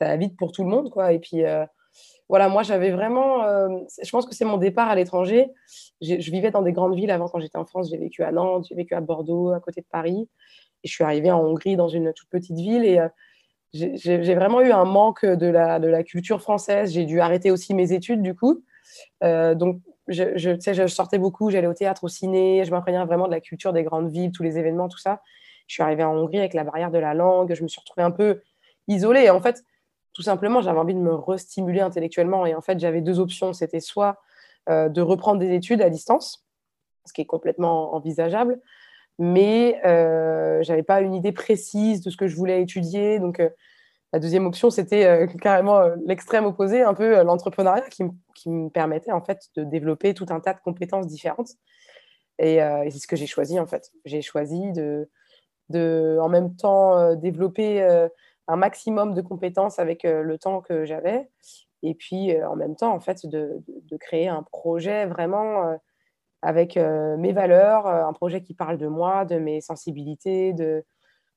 va 0.00 0.16
vite 0.16 0.36
pour 0.36 0.52
tout 0.52 0.62
le 0.62 0.70
monde. 0.70 0.90
Quoi. 0.90 1.12
Et 1.12 1.18
puis, 1.18 1.42
voilà, 2.28 2.48
moi, 2.48 2.62
j'avais 2.62 2.90
vraiment. 2.90 3.42
je 4.02 4.10
pense 4.10 4.26
que 4.26 4.34
c'est 4.34 4.44
mon 4.44 4.58
départ 4.58 4.88
à 4.88 4.94
l'étranger. 4.94 5.48
Je 6.00 6.30
vivais 6.30 6.50
dans 6.50 6.62
des 6.62 6.72
grandes 6.72 6.94
villes 6.94 7.10
avant, 7.10 7.28
quand 7.28 7.40
j'étais 7.40 7.58
en 7.58 7.66
France. 7.66 7.90
J'ai 7.90 7.98
vécu 7.98 8.22
à 8.22 8.32
Nantes, 8.32 8.66
j'ai 8.68 8.74
vécu 8.74 8.94
à 8.94 9.00
Bordeaux, 9.00 9.52
à 9.52 9.60
côté 9.60 9.80
de 9.80 9.86
Paris. 9.90 10.28
Et 10.84 10.88
je 10.88 10.92
suis 10.92 11.04
arrivée 11.04 11.30
en 11.30 11.40
Hongrie, 11.40 11.76
dans 11.76 11.88
une 11.88 12.12
toute 12.12 12.28
petite 12.28 12.56
ville. 12.56 12.84
Et 12.84 13.00
j'ai 13.72 14.34
vraiment 14.34 14.60
eu 14.60 14.70
un 14.70 14.84
manque 14.84 15.24
de 15.24 15.46
la, 15.46 16.02
culture 16.02 16.40
française. 16.40 16.92
J'ai 16.92 17.04
dû 17.04 17.20
arrêter 17.20 17.50
aussi 17.50 17.74
mes 17.74 17.92
études, 17.92 18.22
du 18.22 18.34
coup. 18.34 18.62
donc, 19.22 19.80
je, 20.08 20.36
je, 20.36 20.56
je 20.60 20.86
sortais 20.86 21.18
beaucoup, 21.18 21.50
j'allais 21.50 21.66
au 21.66 21.74
théâtre, 21.74 22.04
au 22.04 22.08
ciné, 22.08 22.64
je 22.64 22.70
m'imprégnais 22.70 23.04
vraiment 23.04 23.26
de 23.26 23.32
la 23.32 23.40
culture 23.40 23.72
des 23.72 23.82
grandes 23.82 24.08
villes, 24.08 24.30
tous 24.30 24.42
les 24.42 24.58
événements, 24.58 24.88
tout 24.88 24.98
ça. 24.98 25.20
Je 25.66 25.74
suis 25.74 25.82
arrivée 25.82 26.04
en 26.04 26.14
Hongrie 26.14 26.38
avec 26.38 26.54
la 26.54 26.64
barrière 26.64 26.90
de 26.90 26.98
la 26.98 27.14
langue, 27.14 27.52
je 27.54 27.62
me 27.62 27.68
suis 27.68 27.80
retrouvée 27.80 28.04
un 28.04 28.12
peu 28.12 28.40
isolée. 28.88 29.22
Et 29.22 29.30
en 29.30 29.40
fait, 29.40 29.64
tout 30.12 30.22
simplement, 30.22 30.60
j'avais 30.60 30.78
envie 30.78 30.94
de 30.94 31.00
me 31.00 31.14
restimuler 31.14 31.80
intellectuellement. 31.80 32.46
Et 32.46 32.54
en 32.54 32.60
fait, 32.60 32.78
j'avais 32.78 33.00
deux 33.00 33.18
options. 33.18 33.52
C'était 33.52 33.80
soit 33.80 34.20
euh, 34.68 34.88
de 34.88 35.02
reprendre 35.02 35.40
des 35.40 35.52
études 35.52 35.82
à 35.82 35.90
distance, 35.90 36.46
ce 37.04 37.12
qui 37.12 37.20
est 37.20 37.26
complètement 37.26 37.94
envisageable, 37.94 38.60
mais 39.18 39.80
euh, 39.84 40.62
je 40.62 40.70
n'avais 40.70 40.82
pas 40.82 41.00
une 41.00 41.14
idée 41.14 41.32
précise 41.32 42.02
de 42.02 42.10
ce 42.10 42.16
que 42.16 42.26
je 42.26 42.36
voulais 42.36 42.62
étudier. 42.62 43.18
Donc, 43.18 43.40
euh, 43.40 43.48
la 44.12 44.18
deuxième 44.20 44.46
option, 44.46 44.70
c'était 44.70 45.26
carrément 45.40 45.80
l'extrême 46.06 46.46
opposé, 46.46 46.82
un 46.82 46.94
peu 46.94 47.22
l'entrepreneuriat 47.22 47.84
qui, 47.90 48.04
me 48.48 48.68
permettait 48.68 49.12
en 49.12 49.20
fait 49.22 49.48
de 49.56 49.64
développer 49.64 50.14
tout 50.14 50.26
un 50.30 50.40
tas 50.40 50.54
de 50.54 50.60
compétences 50.60 51.06
différentes. 51.06 51.50
Et, 52.38 52.58
c'est 52.90 52.98
ce 52.98 53.06
que 53.06 53.16
j'ai 53.16 53.26
choisi 53.26 53.58
en 53.58 53.66
fait. 53.66 53.90
J'ai 54.04 54.22
choisi 54.22 54.72
de, 54.72 56.18
en 56.20 56.28
même 56.28 56.54
temps, 56.54 57.14
développer 57.16 58.08
un 58.48 58.56
maximum 58.56 59.14
de 59.14 59.22
compétences 59.22 59.78
avec 59.78 60.04
euh, 60.04 60.22
le 60.22 60.38
temps 60.38 60.60
que 60.60 60.84
j'avais. 60.84 61.28
Et 61.82 61.94
puis, 61.94 62.34
euh, 62.34 62.48
en 62.48 62.56
même 62.56 62.76
temps, 62.76 62.92
en 62.92 63.00
fait, 63.00 63.26
de, 63.26 63.62
créer 63.98 64.28
un 64.28 64.42
projet 64.42 65.06
vraiment 65.06 65.68
euh, 65.68 65.76
avec 66.46 66.76
mes 66.76 67.32
valeurs, 67.32 67.86
un 67.86 68.12
projet 68.12 68.40
qui 68.40 68.54
parle 68.54 68.78
de 68.78 68.86
moi, 68.86 69.24
de 69.24 69.36
mes 69.36 69.60
sensibilités, 69.60 70.52
de, 70.52 70.84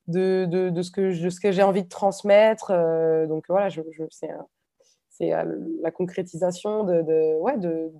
de, 0.07 0.45
de, 0.45 0.81
ce 0.81 0.91
que, 0.91 1.13
ce 1.13 1.39
que 1.39 1.51
j'ai 1.51 1.63
envie 1.63 1.83
de 1.83 1.89
transmettre. 1.89 2.71
donc 3.27 3.45
voilà, 3.49 3.69
je, 3.69 3.81
c'est, 5.09 5.31
la 5.81 5.91
concrétisation 5.91 6.83
de, 6.83 7.01
de, 7.01 7.91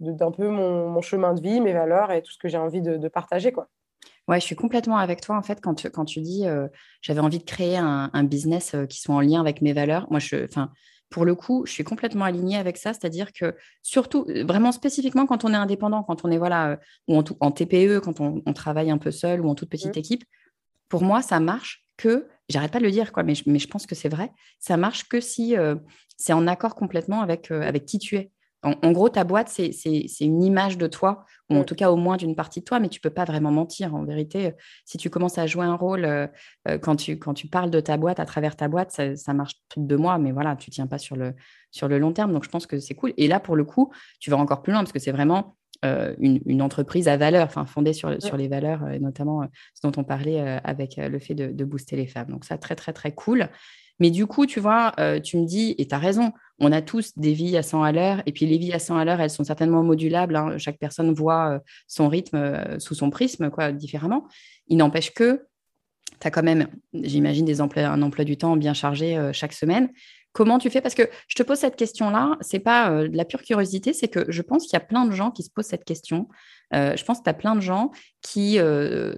d'un 0.00 0.30
peu 0.30 0.48
mon, 0.48 1.00
chemin 1.00 1.34
de 1.34 1.40
vie, 1.40 1.60
mes 1.60 1.72
valeurs 1.72 2.10
et 2.12 2.22
tout 2.22 2.32
ce 2.32 2.38
que 2.38 2.48
j'ai 2.48 2.58
envie 2.58 2.82
de, 2.82 3.08
partager. 3.08 3.52
Quoi. 3.52 3.68
Ouais, 4.28 4.40
je 4.40 4.44
suis 4.44 4.56
complètement 4.56 4.98
avec 4.98 5.20
toi 5.20 5.36
en 5.36 5.42
fait 5.42 5.60
quand 5.60 5.74
tu, 5.74 5.90
quand 5.90 6.04
tu 6.04 6.20
dis 6.20 6.46
euh, 6.46 6.68
j'avais 7.00 7.20
envie 7.20 7.38
de 7.38 7.44
créer 7.44 7.76
un, 7.76 8.24
business 8.24 8.74
euh, 8.74 8.86
qui 8.86 9.00
soit 9.00 9.14
en 9.14 9.20
lien 9.20 9.40
avec 9.40 9.62
mes 9.62 9.72
valeurs. 9.72 10.06
Moi, 10.10 10.20
je, 10.20 10.46
pour 11.12 11.24
le 11.24 11.34
coup, 11.34 11.64
je 11.66 11.72
suis 11.72 11.84
complètement 11.84 12.24
alignée 12.24 12.56
avec 12.56 12.76
ça, 12.76 12.92
c'est-à-dire 12.92 13.32
que 13.32 13.54
surtout, 13.82 14.26
euh, 14.28 14.44
vraiment 14.44 14.72
spécifiquement 14.72 15.26
quand 15.26 15.44
on 15.44 15.52
est 15.52 15.56
indépendant, 15.56 16.02
quand 16.02 16.24
on 16.24 16.30
est 16.30 16.38
voilà 16.38 16.80
ou 17.06 17.16
en, 17.16 17.24
en 17.40 17.50
TPE, 17.52 18.00
quand 18.00 18.20
on, 18.20 18.52
travaille 18.52 18.90
un 18.90 18.98
peu 18.98 19.10
seul 19.10 19.40
ou 19.40 19.48
en 19.48 19.54
toute 19.54 19.68
petite 19.68 19.96
mmh. 19.96 20.00
équipe, 20.00 20.24
pour 20.88 21.02
moi, 21.02 21.22
ça 21.22 21.38
marche 21.38 21.84
que 21.96 22.26
j'arrête 22.48 22.72
pas 22.72 22.80
de 22.80 22.84
le 22.84 22.90
dire 22.90 23.12
quoi, 23.12 23.22
mais 23.22 23.34
je, 23.34 23.44
mais 23.46 23.58
je 23.58 23.68
pense 23.68 23.86
que 23.86 23.94
c'est 23.94 24.08
vrai. 24.08 24.32
Ça 24.58 24.76
marche 24.76 25.08
que 25.08 25.20
si 25.20 25.54
c'est 26.16 26.32
en 26.32 26.46
accord 26.46 26.74
complètement 26.74 27.20
avec 27.20 27.50
avec 27.50 27.84
qui 27.84 27.98
tu 27.98 28.16
es. 28.16 28.30
En, 28.64 28.92
gros, 28.92 29.08
ta 29.08 29.24
boîte, 29.24 29.48
c'est 29.48 30.06
une 30.20 30.42
image 30.44 30.78
de 30.78 30.86
toi, 30.86 31.24
ou 31.50 31.56
en 31.56 31.60
mm. 31.60 31.64
tout 31.64 31.74
cas 31.74 31.90
au 31.90 31.96
moins 31.96 32.16
d'une 32.16 32.36
partie 32.36 32.60
de 32.60 32.64
toi, 32.64 32.78
mais 32.78 32.88
tu 32.88 33.00
peux 33.00 33.10
pas 33.10 33.24
vraiment 33.24 33.50
mentir. 33.50 33.92
En 33.92 34.04
vérité, 34.04 34.52
si 34.84 34.98
tu 34.98 35.10
commences 35.10 35.36
à 35.36 35.48
jouer 35.48 35.64
un 35.64 35.74
rôle 35.74 36.04
euh, 36.04 36.28
euh, 36.68 36.78
quand, 36.78 36.94
tu, 36.94 37.18
quand 37.18 37.34
tu 37.34 37.48
parles 37.48 37.70
de 37.70 37.80
ta 37.80 37.96
boîte 37.96 38.20
à 38.20 38.24
travers 38.24 38.54
ta 38.54 38.68
boîte, 38.68 38.92
ça, 39.16 39.34
marche 39.34 39.54
tout 39.68 39.84
de 39.84 39.96
moi, 39.96 40.16
mais 40.18 40.30
voilà, 40.30 40.54
tu 40.54 40.70
tiens 40.70 40.86
pas 40.86 40.98
sur 40.98 41.16
le, 41.16 41.34
sur 41.72 41.88
le 41.88 41.98
long 41.98 42.12
terme. 42.12 42.32
Donc, 42.32 42.44
je 42.44 42.50
pense 42.50 42.68
que 42.68 42.78
c'est 42.78 42.94
cool. 42.94 43.12
Et 43.16 43.26
là, 43.26 43.40
pour 43.40 43.56
le 43.56 43.64
coup, 43.64 43.92
tu 44.20 44.30
vas 44.30 44.36
encore 44.36 44.62
plus 44.62 44.72
loin 44.72 44.82
parce 44.82 44.92
que 44.92 45.00
c'est 45.00 45.12
vraiment 45.12 45.56
euh, 45.84 46.14
une, 46.20 46.62
entreprise 46.62 47.08
à 47.08 47.16
valeur, 47.16 47.44
enfin 47.44 47.66
fondée 47.66 47.92
sur, 47.92 48.22
sur 48.22 48.36
les 48.36 48.46
valeurs, 48.46 48.88
et 48.90 49.00
notamment 49.00 49.42
ce 49.74 49.84
dont 49.84 50.00
on 50.00 50.04
parlait 50.04 50.38
avec 50.62 50.98
le 50.98 51.18
fait 51.18 51.34
de, 51.34 51.48
de, 51.48 51.64
booster 51.64 51.96
les 51.96 52.06
femmes. 52.06 52.28
Donc 52.28 52.44
ça, 52.44 52.58
très, 52.58 52.76
très, 52.76 52.92
très 52.92 53.12
cool. 53.12 53.48
Mais 53.98 54.10
du 54.10 54.26
coup, 54.26 54.46
tu 54.46 54.60
vois, 54.60 54.92
euh, 54.98 55.20
tu 55.20 55.36
me 55.36 55.46
dis, 55.46 55.74
et 55.78 55.86
tu 55.86 55.94
as 55.94 55.98
raison, 55.98 56.32
on 56.58 56.72
a 56.72 56.82
tous 56.82 57.16
des 57.16 57.32
vies 57.32 57.56
à 57.56 57.62
100 57.62 57.82
à 57.82 57.92
l'heure, 57.92 58.22
et 58.26 58.32
puis 58.32 58.46
les 58.46 58.58
vies 58.58 58.72
à 58.72 58.78
100 58.78 58.96
à 58.96 59.04
l'heure, 59.04 59.20
elles 59.20 59.30
sont 59.30 59.44
certainement 59.44 59.82
modulables. 59.82 60.36
Hein. 60.36 60.58
Chaque 60.58 60.78
personne 60.78 61.12
voit 61.12 61.54
euh, 61.54 61.58
son 61.86 62.08
rythme 62.08 62.36
euh, 62.36 62.78
sous 62.78 62.94
son 62.94 63.10
prisme, 63.10 63.50
quoi, 63.50 63.72
différemment. 63.72 64.26
Il 64.68 64.78
n'empêche 64.78 65.12
que 65.12 65.46
tu 66.20 66.26
as 66.26 66.30
quand 66.30 66.42
même, 66.42 66.68
j'imagine, 66.92 67.44
des 67.44 67.60
emplois, 67.60 67.84
un 67.84 68.02
emploi 68.02 68.24
du 68.24 68.36
temps 68.36 68.56
bien 68.56 68.74
chargé 68.74 69.30
chaque 69.32 69.52
semaine. 69.52 69.90
Comment 70.32 70.58
tu 70.58 70.70
fais? 70.70 70.80
Parce 70.80 70.94
que 70.94 71.08
je 71.26 71.34
te 71.34 71.42
pose 71.42 71.58
cette 71.58 71.76
question-là, 71.76 72.38
c'est 72.40 72.60
pas 72.60 72.90
de 72.90 73.16
la 73.16 73.24
pure 73.24 73.42
curiosité, 73.42 73.92
c'est 73.92 74.08
que 74.08 74.24
je 74.28 74.40
pense 74.40 74.64
qu'il 74.64 74.74
y 74.74 74.76
a 74.76 74.80
plein 74.80 75.04
de 75.04 75.12
gens 75.12 75.30
qui 75.30 75.42
se 75.42 75.50
posent 75.50 75.66
cette 75.66 75.84
question. 75.84 76.28
je 76.72 77.04
pense 77.04 77.18
que 77.18 77.24
tu 77.24 77.30
as 77.30 77.34
plein 77.34 77.56
de 77.56 77.60
gens 77.60 77.90
qui 78.20 78.58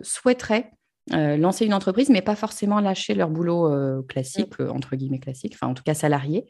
souhaiteraient 0.02 0.70
euh, 1.12 1.36
lancer 1.36 1.66
une 1.66 1.74
entreprise, 1.74 2.08
mais 2.08 2.22
pas 2.22 2.34
forcément 2.34 2.80
lâcher 2.80 3.14
leur 3.14 3.28
boulot 3.28 3.70
euh, 3.70 4.02
classique, 4.08 4.54
euh, 4.60 4.70
entre 4.70 4.96
guillemets 4.96 5.18
classique, 5.18 5.52
enfin 5.54 5.66
en 5.66 5.74
tout 5.74 5.82
cas 5.82 5.92
salarié, 5.92 6.46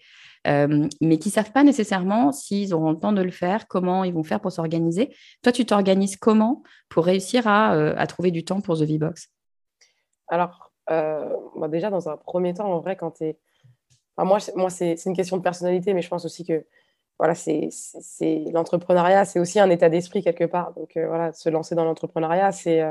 mais 0.46 1.18
qui 1.18 1.30
savent 1.30 1.50
pas 1.50 1.64
nécessairement 1.64 2.30
s'ils 2.30 2.72
auront 2.72 2.92
le 2.92 2.98
temps 2.98 3.12
de 3.12 3.22
le 3.22 3.32
faire, 3.32 3.66
comment 3.66 4.04
ils 4.04 4.12
vont 4.12 4.22
faire 4.22 4.40
pour 4.40 4.52
s'organiser. 4.52 5.16
Toi, 5.42 5.52
tu 5.52 5.64
t'organises 5.64 6.16
comment 6.16 6.62
pour 6.90 7.06
réussir 7.06 7.48
à, 7.48 8.06
trouver 8.06 8.30
du 8.30 8.44
temps 8.44 8.60
pour 8.60 8.76
The 8.76 8.82
V-Box 8.82 9.30
Alors, 10.28 10.70
déjà, 11.70 11.88
dans 11.88 12.10
un 12.10 12.18
premier 12.18 12.52
temps, 12.52 12.70
en 12.70 12.80
vrai, 12.80 12.94
quand 12.94 13.12
tu 13.12 13.24
es... 13.24 13.38
moi, 14.18 14.36
moi 14.54 14.68
c'est 14.68 15.02
une 15.06 15.16
question 15.16 15.38
de 15.38 15.42
personnalité, 15.42 15.94
mais 15.94 16.02
je 16.02 16.10
pense 16.10 16.26
aussi 16.26 16.44
que 16.44 16.66
voilà, 17.18 17.34
c'est 17.34 17.70
l'entrepreneuriat, 18.52 19.24
c'est 19.24 19.40
aussi 19.40 19.58
un 19.60 19.70
état 19.70 19.88
d'esprit 19.88 20.22
quelque 20.22 20.44
part. 20.44 20.74
Donc 20.74 20.92
voilà, 20.94 21.32
se 21.32 21.48
lancer 21.48 21.74
dans 21.74 21.86
l'entrepreneuriat, 21.86 22.52
c'est 22.52 22.84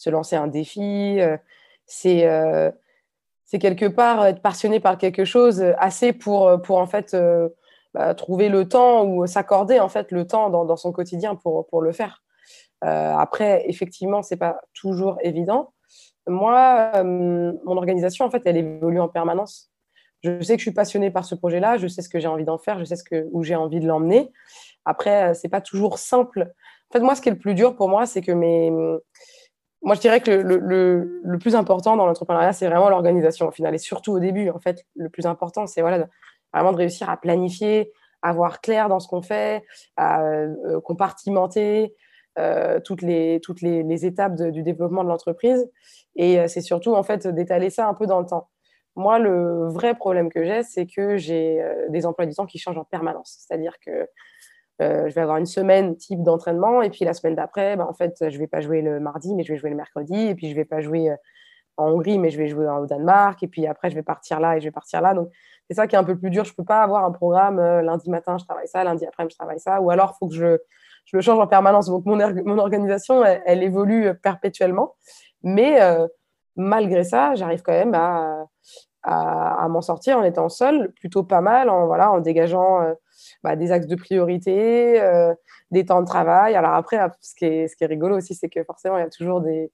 se 0.00 0.08
lancer 0.08 0.34
un 0.34 0.46
défi. 0.46 1.20
Euh, 1.20 1.36
c'est 1.84 2.26
euh, 2.26 2.70
c'est 3.44 3.58
quelque 3.58 3.86
part 3.86 4.24
être 4.26 4.40
passionné 4.40 4.80
par 4.80 4.96
quelque 4.96 5.24
chose 5.24 5.62
assez 5.76 6.12
pour, 6.12 6.62
pour 6.62 6.78
en 6.78 6.86
fait 6.86 7.16
bah, 7.94 8.14
trouver 8.14 8.48
le 8.48 8.68
temps 8.68 9.04
ou 9.04 9.26
s'accorder 9.26 9.80
en 9.80 9.88
fait 9.88 10.12
le 10.12 10.24
temps 10.24 10.50
dans, 10.50 10.64
dans, 10.64 10.76
son 10.76 10.92
quotidien 10.92 11.34
pour, 11.34 11.66
pour 11.66 11.82
le 11.82 11.90
faire. 11.90 12.22
Euh, 12.84 13.12
après, 13.12 13.64
effectivement, 13.68 14.22
c'est 14.22 14.36
pas 14.36 14.60
toujours 14.72 15.18
évident. 15.22 15.72
Moi, 16.28 17.02
mon 17.02 17.76
organisation, 17.76 18.24
en 18.24 18.30
fait, 18.30 18.42
elle 18.44 18.56
évolue 18.56 19.00
en 19.00 19.08
permanence. 19.08 19.72
Je 20.22 20.40
sais 20.42 20.54
que 20.54 20.60
je 20.60 20.66
suis 20.66 20.70
passionnée 20.70 21.10
par 21.10 21.24
ce 21.24 21.34
projet-là, 21.34 21.76
je 21.76 21.88
sais 21.88 22.02
ce 22.02 22.08
que 22.08 22.20
j'ai 22.20 22.28
envie 22.28 22.44
d'en 22.44 22.58
faire, 22.58 22.78
je 22.78 22.84
sais 22.84 22.94
ce 22.94 23.02
que, 23.02 23.26
où 23.32 23.42
j'ai 23.42 23.56
envie 23.56 23.80
de 23.80 23.88
l'emmener. 23.88 24.30
Après, 24.84 25.34
c'est 25.34 25.48
pas 25.48 25.60
toujours 25.60 25.98
simple. 25.98 26.52
En 26.90 26.92
fait, 26.92 27.00
moi, 27.00 27.16
ce 27.16 27.20
qui 27.20 27.30
est 27.30 27.32
le 27.32 27.38
plus 27.38 27.54
dur 27.54 27.74
pour 27.74 27.88
moi, 27.88 28.06
c'est 28.06 28.22
que 28.22 28.30
mes, 28.30 28.70
moi, 29.82 29.94
je 29.94 30.00
dirais 30.00 30.20
que 30.20 30.30
le, 30.30 31.38
plus 31.38 31.54
important 31.54 31.96
dans 31.96 32.06
l'entrepreneuriat, 32.06 32.52
c'est 32.52 32.66
vraiment 32.66 32.90
l'organisation 32.90 33.48
au 33.48 33.50
final. 33.50 33.74
Et 33.74 33.78
surtout 33.78 34.12
au 34.12 34.18
début, 34.18 34.50
en 34.50 34.60
fait, 34.60 34.84
le 34.94 35.08
plus 35.08 35.26
important, 35.26 35.66
c'est 35.66 35.80
voilà, 35.80 36.06
vraiment 36.52 36.72
de 36.72 36.76
réussir 36.76 37.08
à 37.08 37.16
planifier, 37.16 37.90
à 38.22 38.32
voir 38.32 38.60
clair 38.60 38.88
dans 38.88 39.00
ce 39.00 39.08
qu'on 39.08 39.22
fait, 39.22 39.64
à 39.96 40.22
euh, 40.22 40.80
compartimenter 40.82 41.94
euh, 42.38 42.78
toutes, 42.80 43.00
les, 43.00 43.40
toutes 43.42 43.62
les, 43.62 44.04
étapes 44.04 44.34
du 44.34 44.62
développement 44.62 45.02
de 45.02 45.08
l'entreprise. 45.08 45.70
Et 46.14 46.38
euh, 46.38 46.46
c'est 46.46 46.60
surtout, 46.60 46.94
en 46.94 47.02
fait, 47.02 47.26
d'étaler 47.26 47.70
ça 47.70 47.88
un 47.88 47.94
peu 47.94 48.06
dans 48.06 48.20
le 48.20 48.26
temps. 48.26 48.50
Moi, 48.96 49.18
le 49.18 49.68
vrai 49.68 49.94
problème 49.94 50.30
que 50.30 50.44
j'ai, 50.44 50.62
c'est 50.62 50.86
que 50.86 51.16
j'ai 51.16 51.64
des 51.88 52.04
emplois 52.04 52.26
du 52.26 52.34
temps 52.34 52.44
qui 52.44 52.58
changent 52.58 52.76
en 52.76 52.84
permanence. 52.84 53.36
C'est-à-dire 53.38 53.78
que 53.78 54.08
euh, 54.80 55.08
je 55.08 55.14
vais 55.14 55.20
avoir 55.20 55.36
une 55.36 55.46
semaine 55.46 55.96
type 55.96 56.22
d'entraînement 56.22 56.80
et 56.82 56.90
puis 56.90 57.04
la 57.04 57.12
semaine 57.12 57.34
d'après, 57.34 57.76
bah, 57.76 57.86
en 57.88 57.92
fait, 57.92 58.30
je 58.30 58.38
vais 58.38 58.46
pas 58.46 58.60
jouer 58.60 58.80
le 58.82 58.98
mardi, 59.00 59.34
mais 59.34 59.42
je 59.42 59.52
vais 59.52 59.58
jouer 59.58 59.70
le 59.70 59.76
mercredi 59.76 60.14
et 60.14 60.34
puis 60.34 60.48
je 60.48 60.54
vais 60.54 60.64
pas 60.64 60.80
jouer 60.80 61.10
euh, 61.10 61.16
en 61.76 61.90
Hongrie, 61.90 62.18
mais 62.18 62.30
je 62.30 62.38
vais 62.38 62.48
jouer 62.48 62.66
au 62.68 62.86
Danemark 62.86 63.42
et 63.42 63.48
puis 63.48 63.66
après 63.66 63.90
je 63.90 63.94
vais 63.94 64.02
partir 64.02 64.38
là 64.40 64.56
et 64.56 64.60
je 64.60 64.66
vais 64.66 64.70
partir 64.70 65.00
là. 65.00 65.14
Donc 65.14 65.30
c'est 65.68 65.74
ça 65.74 65.86
qui 65.86 65.96
est 65.96 65.98
un 65.98 66.04
peu 66.04 66.16
plus 66.16 66.30
dur. 66.30 66.44
Je 66.44 66.54
peux 66.54 66.64
pas 66.64 66.82
avoir 66.82 67.04
un 67.04 67.12
programme 67.12 67.58
euh, 67.58 67.82
lundi 67.82 68.10
matin 68.10 68.38
je 68.38 68.44
travaille 68.44 68.68
ça, 68.68 68.84
lundi 68.84 69.04
après 69.06 69.24
je 69.28 69.36
travaille 69.36 69.60
ça, 69.60 69.80
ou 69.80 69.90
alors 69.90 70.14
il 70.14 70.18
faut 70.18 70.28
que 70.28 70.34
je, 70.34 70.58
je, 71.04 71.16
le 71.16 71.22
change 71.22 71.38
en 71.38 71.46
permanence. 71.46 71.86
Donc 71.86 72.06
mon, 72.06 72.16
mon 72.44 72.58
organisation 72.58 73.24
elle, 73.24 73.62
évolue 73.62 74.14
perpétuellement, 74.22 74.94
mais 75.42 75.78
malgré 76.56 77.04
ça, 77.04 77.34
j'arrive 77.34 77.62
quand 77.62 77.72
même 77.72 77.94
à, 77.94 78.46
à, 79.02 79.68
m'en 79.68 79.80
sortir 79.80 80.18
en 80.18 80.24
étant 80.24 80.48
seule, 80.48 80.92
plutôt 80.92 81.22
pas 81.22 81.40
mal, 81.40 81.70
voilà 81.86 82.10
en 82.10 82.20
dégageant 82.20 82.94
bah, 83.42 83.56
des 83.56 83.72
axes 83.72 83.86
de 83.86 83.96
priorité, 83.96 85.00
euh, 85.00 85.34
des 85.70 85.86
temps 85.86 86.00
de 86.00 86.06
travail. 86.06 86.54
Alors 86.54 86.74
après, 86.74 86.98
ce 87.20 87.34
qui 87.34 87.44
est, 87.44 87.68
ce 87.68 87.76
qui 87.76 87.84
est 87.84 87.88
rigolo 87.88 88.16
aussi, 88.16 88.34
c'est 88.34 88.48
que 88.48 88.62
forcément, 88.64 88.96
il 88.98 89.00
y 89.00 89.04
a 89.04 89.10
toujours 89.10 89.40
des, 89.40 89.70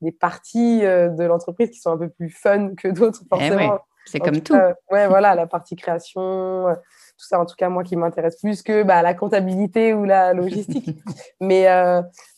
des 0.00 0.12
parties 0.12 0.84
euh, 0.84 1.08
de 1.08 1.24
l'entreprise 1.24 1.70
qui 1.70 1.78
sont 1.78 1.92
un 1.92 1.98
peu 1.98 2.08
plus 2.08 2.30
fun 2.30 2.74
que 2.74 2.88
d'autres, 2.88 3.22
eh 3.24 3.28
forcément. 3.28 3.78
C'est 4.04 4.18
comme 4.18 4.40
tout. 4.40 4.54
ouais, 4.90 5.06
voilà, 5.06 5.36
la 5.36 5.46
partie 5.46 5.76
création, 5.76 6.66
tout 6.66 7.26
ça, 7.26 7.38
en 7.38 7.46
tout 7.46 7.54
cas, 7.56 7.68
moi 7.68 7.84
qui 7.84 7.94
m'intéresse 7.94 8.36
plus 8.40 8.60
que 8.62 8.82
bah, 8.82 9.00
la 9.00 9.14
comptabilité 9.14 9.94
ou 9.94 10.04
la 10.04 10.32
logistique. 10.34 10.90
mais, 11.40 11.66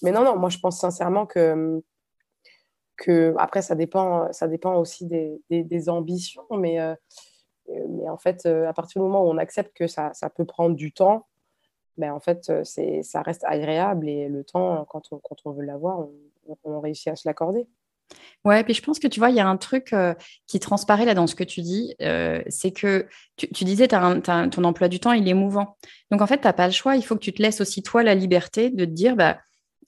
mais 0.03 0.13
non, 0.13 0.25
non, 0.25 0.37
moi 0.37 0.51
je 0.51 0.59
pense 0.59 0.79
sincèrement 0.79 1.25
que 1.25 1.83
que 2.97 3.35
après 3.39 3.63
ça 3.63 3.75
dépend 3.75 4.33
ça 4.33 4.49
dépend 4.49 4.77
aussi 4.77 5.07
des, 5.07 5.41
des, 5.51 5.89
ambitions 5.89 6.47
mais 6.53 6.81
euh, 6.81 6.95
mais 7.89 8.09
en 8.09 8.19
fait 8.19 8.47
euh, 8.47 8.69
à 8.69 8.73
partir 8.73 9.01
du 9.01 9.07
moment 9.07 9.25
où 9.25 9.31
on 9.31 9.39
accepte 9.39 9.77
que 9.77 9.87
ça, 9.87 10.13
ça 10.15 10.31
peut 10.31 10.45
prendre 10.45 10.77
du 10.77 10.93
temps 10.93 11.27
ben 11.97 12.13
en 12.13 12.21
fait 12.21 12.49
euh, 12.51 12.63
c'est 12.65 13.03
ça 13.03 13.23
reste 13.23 13.45
agréable 13.45 14.09
et 14.09 14.29
le 14.29 14.45
temps 14.45 14.85
quand 14.89 15.13
on, 15.13 15.19
quand 15.19 15.37
on 15.45 15.53
veut 15.53 15.65
l'avoir 15.65 16.01
on, 16.47 16.57
on, 16.65 16.81
réussit 16.81 17.09
à 17.09 17.17
se 17.17 17.29
l'accorder 17.29 17.67
Ouais, 18.45 18.63
puis 18.63 18.75
je 18.75 18.83
pense 18.83 18.99
que 18.99 19.09
tu 19.09 19.19
vois, 19.19 19.31
il 19.31 19.37
y 19.37 19.41
a 19.41 19.49
un 19.49 19.57
truc 19.57 19.95
qui 20.47 20.61
transparaît 20.61 21.07
là 21.07 21.15
dans 21.15 21.27
ce 21.27 21.35
que 21.35 21.43
tu 21.43 21.63
dis, 21.63 21.97
c'est 22.49 22.71
que 22.71 23.09
tu, 23.37 23.49
tu 23.49 23.65
disais, 23.65 23.89
ton 23.89 24.65
emploi 24.65 24.89
du 24.89 25.01
temps, 25.01 25.13
il 25.13 25.27
est 25.27 25.35
mouvant. 25.35 25.79
Donc 26.11 26.21
en 26.21 26.27
fait, 26.27 26.37
tu 26.37 26.47
n'as 26.47 26.53
pas 26.53 26.67
le 26.67 26.73
choix, 26.73 26.97
il 26.97 27.03
faut 27.03 27.15
que 27.15 27.21
tu 27.21 27.33
te 27.33 27.41
laisses 27.41 27.63
aussi 27.63 27.83
toi 27.83 28.03
la 28.03 28.15
liberté 28.15 28.69
de 28.69 28.85
te 28.85 28.91
dire, 28.91 29.17
bah, 29.17 29.39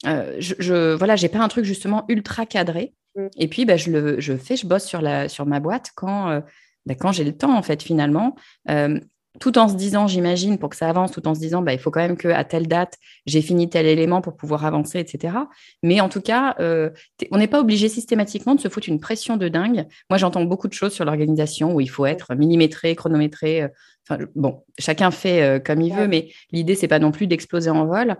euh, 0.05 0.35
je, 0.39 0.53
je, 0.59 0.93
voilà, 0.93 1.15
j'ai 1.15 1.29
pas 1.29 1.39
un 1.39 1.47
truc 1.47 1.65
justement 1.65 2.05
ultra 2.07 2.45
cadré. 2.45 2.93
Mm. 3.15 3.27
Et 3.37 3.47
puis, 3.47 3.65
bah, 3.65 3.77
je 3.77 3.91
le 3.91 4.19
je 4.19 4.35
fais, 4.35 4.55
je 4.55 4.67
bosse 4.67 4.85
sur, 4.85 5.01
la, 5.01 5.29
sur 5.29 5.45
ma 5.45 5.59
boîte 5.59 5.91
quand, 5.95 6.41
bah, 6.87 6.95
quand 6.95 7.11
j'ai 7.11 7.23
le 7.23 7.35
temps, 7.35 7.55
en 7.55 7.61
fait, 7.61 7.83
finalement. 7.83 8.35
Euh, 8.69 8.99
tout 9.39 9.57
en 9.57 9.67
se 9.67 9.75
disant, 9.75 10.07
j'imagine, 10.07 10.57
pour 10.57 10.69
que 10.69 10.75
ça 10.75 10.89
avance, 10.89 11.11
tout 11.11 11.27
en 11.27 11.35
se 11.35 11.39
disant, 11.39 11.61
bah, 11.61 11.73
il 11.73 11.79
faut 11.79 11.91
quand 11.91 11.99
même 11.99 12.17
qu'à 12.17 12.43
telle 12.43 12.67
date, 12.67 12.97
j'ai 13.25 13.41
fini 13.41 13.69
tel 13.69 13.85
élément 13.85 14.21
pour 14.21 14.35
pouvoir 14.35 14.65
avancer, 14.65 14.99
etc. 14.99 15.35
Mais 15.83 16.01
en 16.01 16.09
tout 16.09 16.21
cas, 16.21 16.55
euh, 16.59 16.89
on 17.31 17.37
n'est 17.37 17.47
pas 17.47 17.59
obligé 17.59 17.89
systématiquement 17.89 18.55
de 18.55 18.61
se 18.61 18.67
foutre 18.67 18.89
une 18.89 18.99
pression 18.99 19.37
de 19.37 19.47
dingue. 19.47 19.85
Moi, 20.09 20.17
j'entends 20.17 20.43
beaucoup 20.43 20.67
de 20.67 20.73
choses 20.73 20.93
sur 20.93 21.05
l'organisation 21.05 21.73
où 21.75 21.81
il 21.81 21.89
faut 21.89 22.05
être 22.05 22.33
millimétré, 22.35 22.95
chronométré. 22.95 23.63
Euh, 23.63 23.67
enfin, 24.09 24.23
bon, 24.35 24.63
chacun 24.79 25.11
fait 25.11 25.43
euh, 25.43 25.59
comme 25.59 25.81
il 25.81 25.93
veut, 25.93 26.07
mais 26.07 26.31
l'idée, 26.51 26.73
c'est 26.73 26.87
pas 26.87 26.99
non 26.99 27.11
plus 27.11 27.27
d'exploser 27.27 27.69
en 27.69 27.85
vol. 27.85 28.15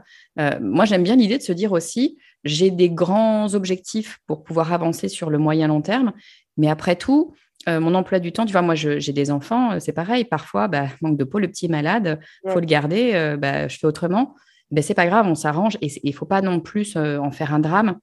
moi, 0.62 0.86
j'aime 0.86 1.04
bien 1.04 1.16
l'idée 1.16 1.38
de 1.38 1.44
se 1.44 1.54
dire 1.54 1.72
aussi, 1.72 2.18
j'ai 2.44 2.70
des 2.70 2.90
grands 2.90 3.56
objectifs 3.56 4.20
pour 4.28 4.44
pouvoir 4.44 4.72
avancer 4.72 5.08
sur 5.08 5.30
le 5.30 5.40
moyen 5.40 5.68
long 5.68 5.82
terme. 5.82 6.14
Mais 6.58 6.70
après 6.70 6.96
tout, 6.96 7.34
euh, 7.68 7.80
mon 7.80 7.96
emploi 7.96 8.20
du 8.20 8.32
temps, 8.32 8.46
tu 8.46 8.52
vois, 8.52 8.62
moi, 8.62 8.76
j'ai 8.76 9.14
des 9.14 9.32
enfants, 9.32 9.74
euh, 9.74 9.80
c'est 9.80 9.94
pareil. 9.94 10.24
Parfois, 10.24 10.68
bah, 10.68 10.88
manque 11.02 11.18
de 11.18 11.24
peau, 11.24 11.40
le 11.40 11.48
petit 11.48 11.66
est 11.66 11.70
malade, 11.70 12.20
il 12.46 12.52
faut 12.52 12.60
le 12.60 12.66
garder, 12.66 13.12
euh, 13.14 13.38
bah, 13.38 13.68
je 13.68 13.78
fais 13.78 13.88
autrement. 13.88 14.36
Ben, 14.72 14.82
c'est 14.82 14.94
pas 14.94 15.06
grave, 15.06 15.28
on 15.28 15.36
s'arrange 15.36 15.78
et 15.82 15.88
il 16.04 16.14
faut 16.14 16.26
pas 16.26 16.42
non 16.42 16.60
plus 16.60 16.98
en 16.98 17.32
faire 17.32 17.54
un 17.54 17.60
drame. 17.60 17.98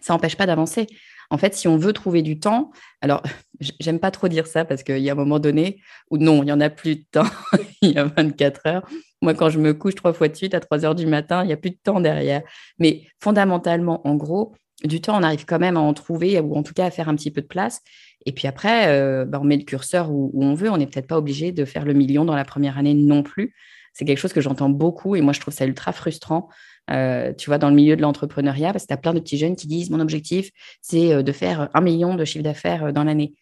Ça 0.00 0.14
n'empêche 0.14 0.36
pas 0.36 0.46
d'avancer. 0.46 0.86
En 1.30 1.38
fait, 1.38 1.54
si 1.54 1.68
on 1.68 1.78
veut 1.78 1.94
trouver 1.94 2.20
du 2.22 2.38
temps, 2.38 2.72
alors 3.00 3.22
j'aime 3.80 3.98
pas 3.98 4.10
trop 4.10 4.28
dire 4.28 4.46
ça 4.46 4.64
parce 4.64 4.82
qu'il 4.82 4.98
y 4.98 5.08
a 5.08 5.12
un 5.12 5.16
moment 5.16 5.38
donné 5.38 5.80
où 6.10 6.18
non, 6.18 6.42
il 6.42 6.48
y 6.48 6.52
en 6.52 6.60
a 6.60 6.70
plus 6.70 6.96
de 6.96 7.04
temps, 7.10 7.26
il 7.82 7.92
y 7.92 7.98
a 7.98 8.04
24 8.04 8.66
heures. 8.66 8.86
Moi, 9.22 9.34
quand 9.34 9.48
je 9.48 9.58
me 9.58 9.72
couche 9.72 9.94
trois 9.94 10.12
fois 10.12 10.28
de 10.28 10.36
suite 10.36 10.52
à 10.52 10.60
3 10.60 10.84
heures 10.84 10.94
du 10.94 11.06
matin, 11.06 11.44
il 11.44 11.46
n'y 11.46 11.52
a 11.52 11.56
plus 11.56 11.70
de 11.70 11.78
temps 11.82 12.00
derrière. 12.00 12.42
Mais 12.78 13.06
fondamentalement, 13.20 14.06
en 14.06 14.16
gros, 14.16 14.54
du 14.84 15.00
temps, 15.00 15.18
on 15.18 15.22
arrive 15.22 15.44
quand 15.44 15.58
même 15.58 15.76
à 15.76 15.80
en 15.80 15.94
trouver 15.94 16.38
ou 16.40 16.56
en 16.56 16.62
tout 16.62 16.74
cas 16.74 16.86
à 16.86 16.90
faire 16.90 17.08
un 17.08 17.14
petit 17.14 17.30
peu 17.30 17.40
de 17.40 17.46
place. 17.46 17.80
Et 18.26 18.32
puis 18.32 18.48
après, 18.48 18.88
euh, 18.88 19.24
bah, 19.24 19.38
on 19.40 19.44
met 19.44 19.56
le 19.56 19.64
curseur 19.64 20.10
où, 20.10 20.30
on 20.34 20.54
veut. 20.54 20.70
On 20.70 20.76
n'est 20.76 20.86
peut-être 20.86 21.06
pas 21.06 21.18
obligé 21.18 21.52
de 21.52 21.64
faire 21.64 21.84
le 21.84 21.92
million 21.92 22.24
dans 22.24 22.34
la 22.34 22.44
première 22.44 22.78
année 22.78 22.94
non 22.94 23.22
plus. 23.22 23.54
C'est 23.92 24.04
quelque 24.04 24.18
chose 24.18 24.32
que 24.32 24.40
j'entends 24.40 24.70
beaucoup 24.70 25.16
et 25.16 25.20
moi, 25.20 25.32
je 25.32 25.40
trouve 25.40 25.54
ça 25.54 25.66
ultra 25.66 25.92
frustrant. 25.92 26.48
Euh, 26.90 27.32
tu 27.32 27.48
vois, 27.48 27.58
dans 27.58 27.68
le 27.68 27.76
milieu 27.76 27.94
de 27.94 28.02
l'entrepreneuriat, 28.02 28.72
parce 28.72 28.84
que 28.84 28.88
tu 28.88 28.94
as 28.94 28.96
plein 28.96 29.14
de 29.14 29.20
petits 29.20 29.38
jeunes 29.38 29.54
qui 29.54 29.66
disent 29.66 29.90
Mon 29.90 30.00
objectif, 30.00 30.50
c'est 30.80 31.12
euh, 31.12 31.22
de 31.22 31.32
faire 31.32 31.68
un 31.74 31.80
million 31.80 32.14
de 32.14 32.24
chiffre 32.24 32.44
d'affaires 32.44 32.92
dans 32.92 33.04
l'année. 33.04 33.34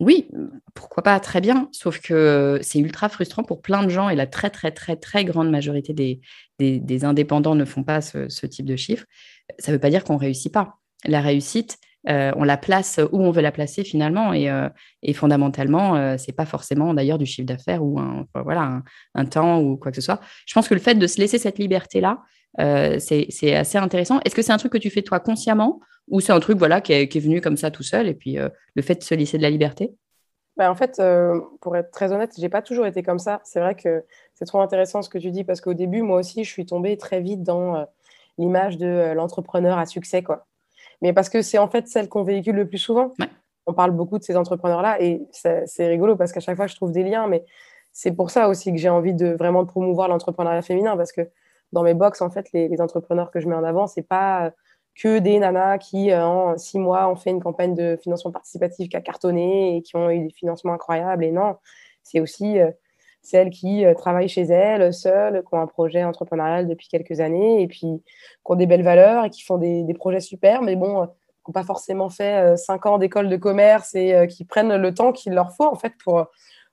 Oui, 0.00 0.28
pourquoi 0.74 1.02
pas, 1.02 1.20
très 1.20 1.40
bien. 1.40 1.68
Sauf 1.70 2.00
que 2.00 2.58
c'est 2.62 2.80
ultra 2.80 3.08
frustrant 3.08 3.44
pour 3.44 3.62
plein 3.62 3.84
de 3.84 3.88
gens 3.88 4.08
et 4.08 4.16
la 4.16 4.26
très, 4.26 4.50
très, 4.50 4.72
très, 4.72 4.96
très 4.96 5.24
grande 5.24 5.50
majorité 5.50 5.92
des, 6.58 7.04
indépendants 7.04 7.54
ne 7.54 7.64
font 7.64 7.84
pas 7.84 8.00
ce, 8.00 8.28
ce 8.28 8.46
type 8.46 8.66
de 8.66 8.74
chiffre. 8.74 9.04
Ça 9.58 9.72
ne 9.72 9.76
veut 9.76 9.80
pas 9.80 9.90
dire 9.90 10.04
qu'on 10.04 10.14
ne 10.14 10.18
réussit 10.18 10.52
pas. 10.52 10.78
La 11.04 11.20
réussite, 11.20 11.78
euh, 12.08 12.32
on 12.36 12.42
la 12.42 12.56
place 12.56 12.98
où 13.12 13.22
on 13.22 13.30
veut 13.30 13.42
la 13.42 13.52
placer 13.52 13.84
finalement. 13.84 14.32
Et, 14.32 14.50
euh, 14.50 14.68
fondamentalement, 15.14 15.96
euh, 15.96 16.16
c'est 16.18 16.32
pas 16.32 16.46
forcément 16.46 16.94
d'ailleurs 16.94 17.18
du 17.18 17.26
chiffre 17.26 17.46
d'affaires 17.46 17.82
ou 17.82 17.98
un, 17.98 18.26
voilà, 18.34 18.82
un, 19.14 19.24
temps 19.24 19.60
ou 19.60 19.76
quoi 19.76 19.92
que 19.92 19.96
ce 19.96 20.02
soit. 20.02 20.20
Je 20.46 20.54
pense 20.54 20.68
que 20.68 20.74
le 20.74 20.80
fait 20.80 20.94
de 20.94 21.06
se 21.06 21.20
laisser 21.20 21.38
cette 21.38 21.58
liberté-là, 21.58 22.22
c'est 22.98 23.54
assez 23.54 23.78
intéressant. 23.78 24.20
Est-ce 24.24 24.34
que 24.34 24.42
c'est 24.42 24.52
un 24.52 24.58
truc 24.58 24.72
que 24.72 24.78
tu 24.78 24.90
fais 24.90 25.02
toi 25.02 25.20
consciemment 25.20 25.80
ou 26.08 26.20
c'est 26.20 26.32
un 26.32 26.40
truc 26.40 26.58
voilà, 26.58 26.80
qui 26.80 26.92
est, 26.92 27.18
venu 27.18 27.40
comme 27.40 27.56
ça 27.56 27.70
tout 27.70 27.84
seul 27.84 28.08
et 28.08 28.14
puis 28.14 28.36
le 28.74 28.82
fait 28.82 28.96
de 28.96 29.02
se 29.02 29.14
laisser 29.14 29.38
de 29.38 29.42
la 29.42 29.50
liberté? 29.50 29.92
Bah, 30.58 30.70
en 30.70 30.74
fait, 30.74 31.00
pour 31.62 31.76
être 31.76 31.90
très 31.90 32.12
honnête, 32.12 32.32
j'ai 32.36 32.50
pas 32.50 32.60
toujours 32.60 32.84
été 32.84 33.02
comme 33.02 33.18
ça. 33.18 33.40
C'est 33.44 33.60
vrai 33.60 33.74
que 33.74 34.04
c'est 34.34 34.44
trop 34.44 34.60
intéressant 34.60 35.00
ce 35.00 35.08
que 35.08 35.18
tu 35.18 35.30
dis 35.30 35.44
parce 35.44 35.62
qu'au 35.62 35.72
début, 35.72 36.02
moi 36.02 36.18
aussi, 36.18 36.44
je 36.44 36.50
suis 36.50 36.66
tombée 36.66 36.98
très 36.98 37.20
vite 37.20 37.42
dans 37.42 37.86
l'image 38.38 38.78
de 38.78 39.12
l'entrepreneur 39.14 39.78
à 39.78 39.86
succès, 39.86 40.22
quoi 40.22 40.46
mais 41.02 41.12
parce 41.12 41.28
que 41.28 41.42
c'est 41.42 41.58
en 41.58 41.68
fait 41.68 41.88
celle 41.88 42.08
qu'on 42.08 42.22
véhicule 42.22 42.56
le 42.56 42.66
plus 42.66 42.78
souvent. 42.78 43.10
On 43.66 43.74
parle 43.74 43.90
beaucoup 43.90 44.18
de 44.18 44.24
ces 44.24 44.36
entrepreneurs-là 44.36 45.02
et 45.02 45.20
c'est 45.32 45.86
rigolo 45.86 46.16
parce 46.16 46.32
qu'à 46.32 46.40
chaque 46.40 46.56
fois, 46.56 46.68
je 46.68 46.76
trouve 46.76 46.92
des 46.92 47.02
liens, 47.02 47.26
mais 47.26 47.44
c'est 47.92 48.12
pour 48.12 48.30
ça 48.30 48.48
aussi 48.48 48.72
que 48.72 48.78
j'ai 48.78 48.88
envie 48.88 49.12
de 49.12 49.36
vraiment 49.38 49.66
promouvoir 49.66 50.08
l'entrepreneuriat 50.08 50.62
féminin 50.62 50.96
parce 50.96 51.12
que 51.12 51.28
dans 51.72 51.82
mes 51.82 51.94
box, 51.94 52.22
en 52.22 52.30
fait, 52.30 52.46
les, 52.52 52.80
entrepreneurs 52.80 53.30
que 53.30 53.40
je 53.40 53.48
mets 53.48 53.54
en 53.54 53.64
avant, 53.64 53.86
c'est 53.86 54.02
pas 54.02 54.52
que 54.94 55.18
des 55.18 55.38
nanas 55.38 55.78
qui, 55.78 56.12
euh, 56.12 56.24
en 56.24 56.58
six 56.58 56.78
mois, 56.78 57.08
ont 57.08 57.16
fait 57.16 57.30
une 57.30 57.42
campagne 57.42 57.74
de 57.74 57.98
financement 58.02 58.30
participatif 58.30 58.90
qui 58.90 58.96
a 58.96 59.00
cartonné 59.00 59.76
et 59.76 59.82
qui 59.82 59.96
ont 59.96 60.10
eu 60.10 60.20
des 60.26 60.30
financements 60.34 60.74
incroyables. 60.74 61.24
Et 61.24 61.30
non, 61.30 61.56
c'est 62.02 62.20
aussi 62.20 62.60
euh, 62.60 62.70
celles 63.22 63.50
qui 63.50 63.84
euh, 63.84 63.94
travaillent 63.94 64.28
chez 64.28 64.42
elles, 64.42 64.92
seules, 64.92 65.42
qui 65.42 65.54
ont 65.54 65.60
un 65.60 65.66
projet 65.66 66.02
entrepreneurial 66.04 66.66
depuis 66.66 66.88
quelques 66.88 67.20
années 67.20 67.62
et 67.62 67.68
puis 67.68 67.78
qui 67.78 68.02
ont 68.44 68.56
des 68.56 68.66
belles 68.66 68.82
valeurs 68.82 69.24
et 69.24 69.30
qui 69.30 69.42
font 69.42 69.58
des, 69.58 69.94
projets 69.94 70.20
super, 70.20 70.62
mais 70.62 70.74
bon, 70.74 71.02
euh, 71.02 71.06
qui 71.06 71.50
n'ont 71.50 71.52
pas 71.52 71.62
forcément 71.62 72.10
fait 72.10 72.52
euh, 72.52 72.56
cinq 72.56 72.84
ans 72.86 72.98
d'école 72.98 73.28
de 73.28 73.36
commerce 73.36 73.94
et 73.94 74.26
qui 74.28 74.44
prennent 74.44 74.76
le 74.76 74.94
temps 74.94 75.12
qu'il 75.12 75.32
leur 75.32 75.52
faut 75.52 75.66
en 75.66 75.76
fait 75.76 75.94
pour, 76.02 76.26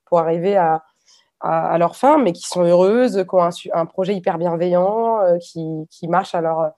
pour 0.06 0.20
arriver 0.20 0.58
à, 0.58 0.84
à, 1.40 1.78
leur 1.78 1.96
fin, 1.96 2.18
mais 2.18 2.34
qui 2.34 2.48
sont 2.48 2.64
heureuses, 2.64 3.26
qui 3.30 3.36
ont 3.36 3.50
un, 3.74 3.86
projet 3.86 4.16
hyper 4.16 4.38
bienveillant, 4.40 5.20
qui, 5.40 5.64
qui 5.90 6.08
marchent 6.08 6.36
à, 6.36 6.42
leur, 6.42 6.72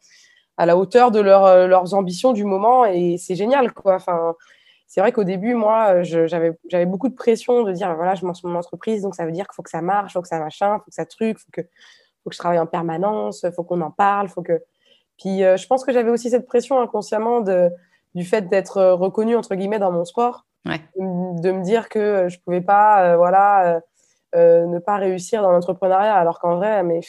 à 0.58 0.66
la 0.66 0.78
hauteur 0.78 1.12
de 1.12 1.20
leur, 1.20 1.68
leurs 1.68 1.94
ambitions 1.94 2.34
du 2.34 2.44
moment 2.44 2.86
et 2.86 3.18
c'est 3.18 3.36
génial 3.36 3.74
quoi. 3.74 3.96
Enfin, 3.96 4.36
c'est 4.92 5.00
vrai 5.00 5.14
qu'au 5.14 5.24
début, 5.24 5.54
moi, 5.54 6.04
euh, 6.04 6.04
j'avais 6.04 6.86
beaucoup 6.86 7.08
de 7.08 7.14
pression 7.14 7.64
de 7.64 7.72
dire, 7.72 7.96
voilà, 7.96 8.14
je 8.14 8.26
monte 8.26 8.44
mon 8.44 8.56
entreprise, 8.56 9.02
donc 9.02 9.16
ça 9.16 9.26
veut 9.26 9.32
dire 9.32 9.48
qu'il 9.48 9.56
faut 9.56 9.64
que 9.64 9.70
ça 9.70 9.82
marche, 9.82 10.12
il 10.12 10.14
faut 10.16 10.22
que 10.22 10.28
ça 10.28 10.38
machin, 10.38 10.76
il 10.76 10.80
faut 10.80 10.90
que 10.90 10.94
ça 10.94 11.06
truc, 11.06 11.38
il 11.40 11.42
faut 11.42 11.52
que, 11.54 11.62
faut 11.62 12.30
que 12.30 12.34
je 12.36 12.40
travaille 12.40 12.60
en 12.60 12.66
permanence, 12.66 13.44
il 13.44 13.54
faut 13.54 13.64
qu'on 13.64 13.80
en 13.80 13.92
parle, 13.92 14.28
faut 14.28 14.42
que... 14.42 14.62
Puis 15.18 15.46
euh, 15.46 15.56
je 15.56 15.66
pense 15.66 15.86
que 15.86 15.94
j'avais 15.94 16.10
aussi 16.10 16.30
cette 16.30 16.46
pression 16.46 16.82
inconsciemment 16.82 17.40
de, 17.40 17.70
du 18.16 18.26
fait 18.26 18.50
d'être 18.50 18.80
euh, 18.80 18.94
reconnue, 18.94 19.38
entre 19.38 19.56
guillemets, 19.56 19.80
dans 19.80 19.94
mon 19.94 20.04
sport, 20.04 20.46
de, 20.66 21.52
me 21.52 21.64
dire 21.64 21.88
que 21.88 22.28
je 22.28 22.36
ne 22.36 22.42
pouvais 22.42 22.60
pas, 22.60 23.16
voilà, 23.16 23.80
ne 24.36 24.78
pas 24.80 24.98
réussir 24.98 25.42
dans 25.42 25.52
l'entrepreneuriat, 25.52 26.16
alors 26.16 26.42
qu'en 26.42 26.58
vrai, 26.58 26.84
mais 26.84 27.00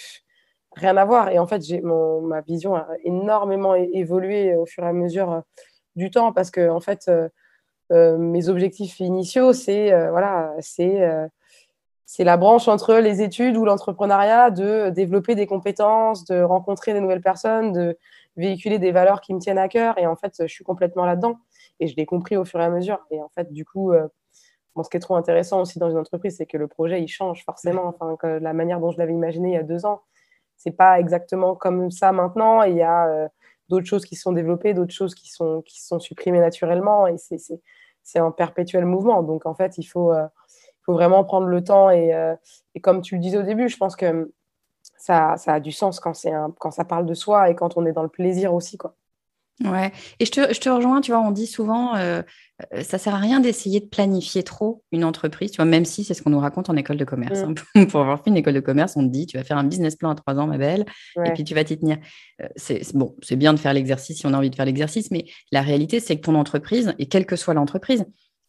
rien 0.77 0.97
à 0.97 1.05
voir. 1.05 1.31
Et 1.31 1.41
en 1.41 1.49
fait, 1.49 1.61
ma 1.83 2.43
vision 2.43 2.77
a 2.77 2.87
énormément 3.03 3.75
évolué 3.75 4.55
au 4.55 4.67
fur 4.67 4.85
et 4.85 4.89
à 4.89 4.93
mesure 4.93 5.43
du 5.97 6.13
temps, 6.13 6.33
parce 6.33 6.53
que, 6.53 6.71
en 6.71 6.81
fait 6.81 7.11
mes 8.19 8.49
objectifs 8.49 9.01
initiaux, 9.01 9.53
c'est 9.53 9.93
euh, 9.93 10.11
voilà, 10.11 10.55
c'est 10.61 11.03
euh, 11.03 11.27
c'est 12.07 12.25
la 12.25 12.37
branche 12.37 12.69
entre 12.69 12.95
les 12.97 13.23
études 13.23 13.57
ou 13.57 13.65
l'entrepreneuriat 13.65 14.51
de 14.51 14.91
développer 14.91 15.35
des 15.35 15.47
compétences, 15.47 16.25
de 16.25 16.43
rencontrer 16.43 16.93
des 16.93 17.01
nouvelles 17.01 17.23
personnes, 17.23 17.73
de 17.73 17.99
véhiculer 18.37 18.79
des 18.79 18.93
valeurs 18.93 19.21
qui 19.21 19.33
me 19.35 19.41
tiennent 19.41 19.59
à 19.59 19.69
cœur. 19.69 19.99
Et 19.99 20.07
en 20.07 20.17
fait, 20.17 20.35
je 20.41 20.47
suis 20.47 20.65
complètement 20.65 21.07
là-dedans. 21.07 21.39
Et 21.81 21.89
je 21.89 21.97
l'ai 21.97 22.05
compris 22.05 22.37
au 22.37 22.45
fur 22.45 22.61
et 22.61 22.65
à 22.65 22.71
mesure. 22.71 22.99
Et 23.11 23.21
en 23.23 23.31
fait, 23.31 23.51
du 23.51 23.65
coup, 23.65 23.95
ce 23.95 24.91
qui 24.91 24.99
est 24.99 25.01
trop 25.01 25.17
intéressant 25.17 25.63
aussi 25.63 25.79
dans 25.79 25.91
une 25.91 25.97
entreprise, 25.97 26.37
c'est 26.37 26.45
que 26.45 26.59
le 26.59 26.69
projet, 26.69 27.01
il 27.01 27.09
change 27.09 27.45
forcément. 27.47 27.87
Enfin, 27.87 28.17
que 28.17 28.27
la 28.27 28.53
manière 28.53 28.79
dont 28.79 28.91
je 28.91 28.99
l'avais 28.99 29.15
imaginé 29.15 29.49
il 29.51 29.55
y 29.55 29.57
a 29.57 29.63
deux 29.63 29.87
ans, 29.87 30.03
c'est 30.59 30.77
pas 30.77 31.01
exactement 31.01 31.55
comme 31.55 31.91
ça 31.91 32.13
maintenant. 32.13 32.63
Il 32.63 32.77
y 32.77 32.83
a 32.83 33.31
d'autres 33.71 33.87
choses 33.87 34.05
qui 34.05 34.17
sont 34.17 34.33
développées, 34.33 34.75
d'autres 34.75 34.93
choses 34.93 35.15
qui 35.15 35.31
sont, 35.31 35.63
qui 35.63 35.83
sont 35.83 35.99
supprimées 35.99 36.41
naturellement. 36.41 37.07
Et 37.07 37.17
c'est 37.17 37.39
c'est 38.03 38.19
un 38.19 38.31
perpétuel 38.31 38.85
mouvement. 38.85 39.23
Donc, 39.23 39.47
en 39.47 39.55
fait, 39.55 39.79
il 39.79 39.85
faut, 39.85 40.13
euh, 40.13 40.27
vraiment 40.89 41.25
prendre 41.25 41.47
le 41.47 41.63
temps. 41.63 41.91
Et, 41.91 42.15
euh, 42.15 42.35
et, 42.75 42.81
comme 42.81 43.03
tu 43.03 43.15
le 43.17 43.21
disais 43.21 43.39
au 43.39 43.43
début, 43.43 43.69
je 43.69 43.77
pense 43.77 43.97
que 43.97 44.33
ça, 44.97 45.37
a 45.47 45.61
du 45.61 45.73
sens 45.73 46.01
quand, 46.01 46.13
un, 46.27 46.53
quand 46.59 46.71
ça 46.71 46.85
parle 46.85 47.07
de 47.07 47.15
soi 47.15 47.51
et 47.51 47.55
quand 47.55 47.77
on 47.77 47.87
est 47.87 47.93
dans 47.93 48.03
le 48.03 48.09
plaisir 48.09 48.55
aussi. 48.55 48.79
Ouais, 49.65 49.93
et 50.19 50.25
je 50.25 50.31
te, 50.31 50.53
je 50.53 50.61
te, 50.61 50.69
rejoins, 50.69 51.01
tu 51.01 51.13
vois, 51.13 51.21
on 51.21 51.31
dit 51.31 51.47
souvent, 51.47 51.95
euh, 51.97 52.23
euh, 52.75 52.83
ça 52.83 52.99
sert 52.99 53.15
à 53.15 53.19
rien 53.19 53.39
d'essayer 53.39 53.81
de 53.81 53.87
planifier 53.87 54.43
trop 54.43 54.83
une 54.91 55.05
entreprise, 55.05 55.53
tu 55.53 55.57
vois, 55.57 55.65
même 55.65 55.85
si 55.85 56.05
c'est 56.05 56.15
ce 56.15 56.23
qu'on 56.23 56.31
nous 56.31 56.41
raconte 56.41 56.69
en 56.69 56.77
école 56.77 56.97
de 56.97 57.05
commerce. 57.05 57.41
Hein. 57.41 57.55
Mm. 57.75 57.87
Pour 57.87 58.01
avoir 58.01 58.23
fait 58.23 58.31
une 58.31 58.37
école 58.37 58.55
de 58.55 58.61
commerce, 58.61 58.97
on 58.97 59.07
te 59.07 59.13
dit, 59.13 59.27
tu 59.27 59.37
vas 59.37 59.45
faire 59.45 59.59
un 59.59 59.65
business 59.65 59.97
plan 59.97 60.11
à 60.11 60.15
trois 60.15 60.39
ans, 60.39 60.47
ma 60.47 60.59
belle, 60.59 60.85
et 61.25 61.31
puis 61.33 61.45
tu 61.45 61.55
vas 61.55 61.65
t'y 61.65 61.79
tenir. 61.79 61.99
Euh, 62.41 62.49
c'est 62.57 62.97
bon, 62.97 63.15
c'est 63.23 63.37
bien 63.37 63.53
de 63.55 63.59
faire 63.59 63.73
l'exercice 63.73 64.19
si 64.19 64.27
on 64.27 64.33
a 64.33 64.39
envie 64.39 64.51
de 64.51 64.57
faire 64.57 64.67
l'exercice, 64.67 65.11
mais 65.11 65.27
la 65.53 65.63
réalité, 65.63 66.01
c'est 66.01 66.17
que 66.17 66.23
ton 66.23 66.35
entreprise, 66.35 66.95
et 66.99 67.07
quelle 67.07 67.27
que 67.27 67.37
soit 67.37 67.55
l'entreprise, 67.55 68.05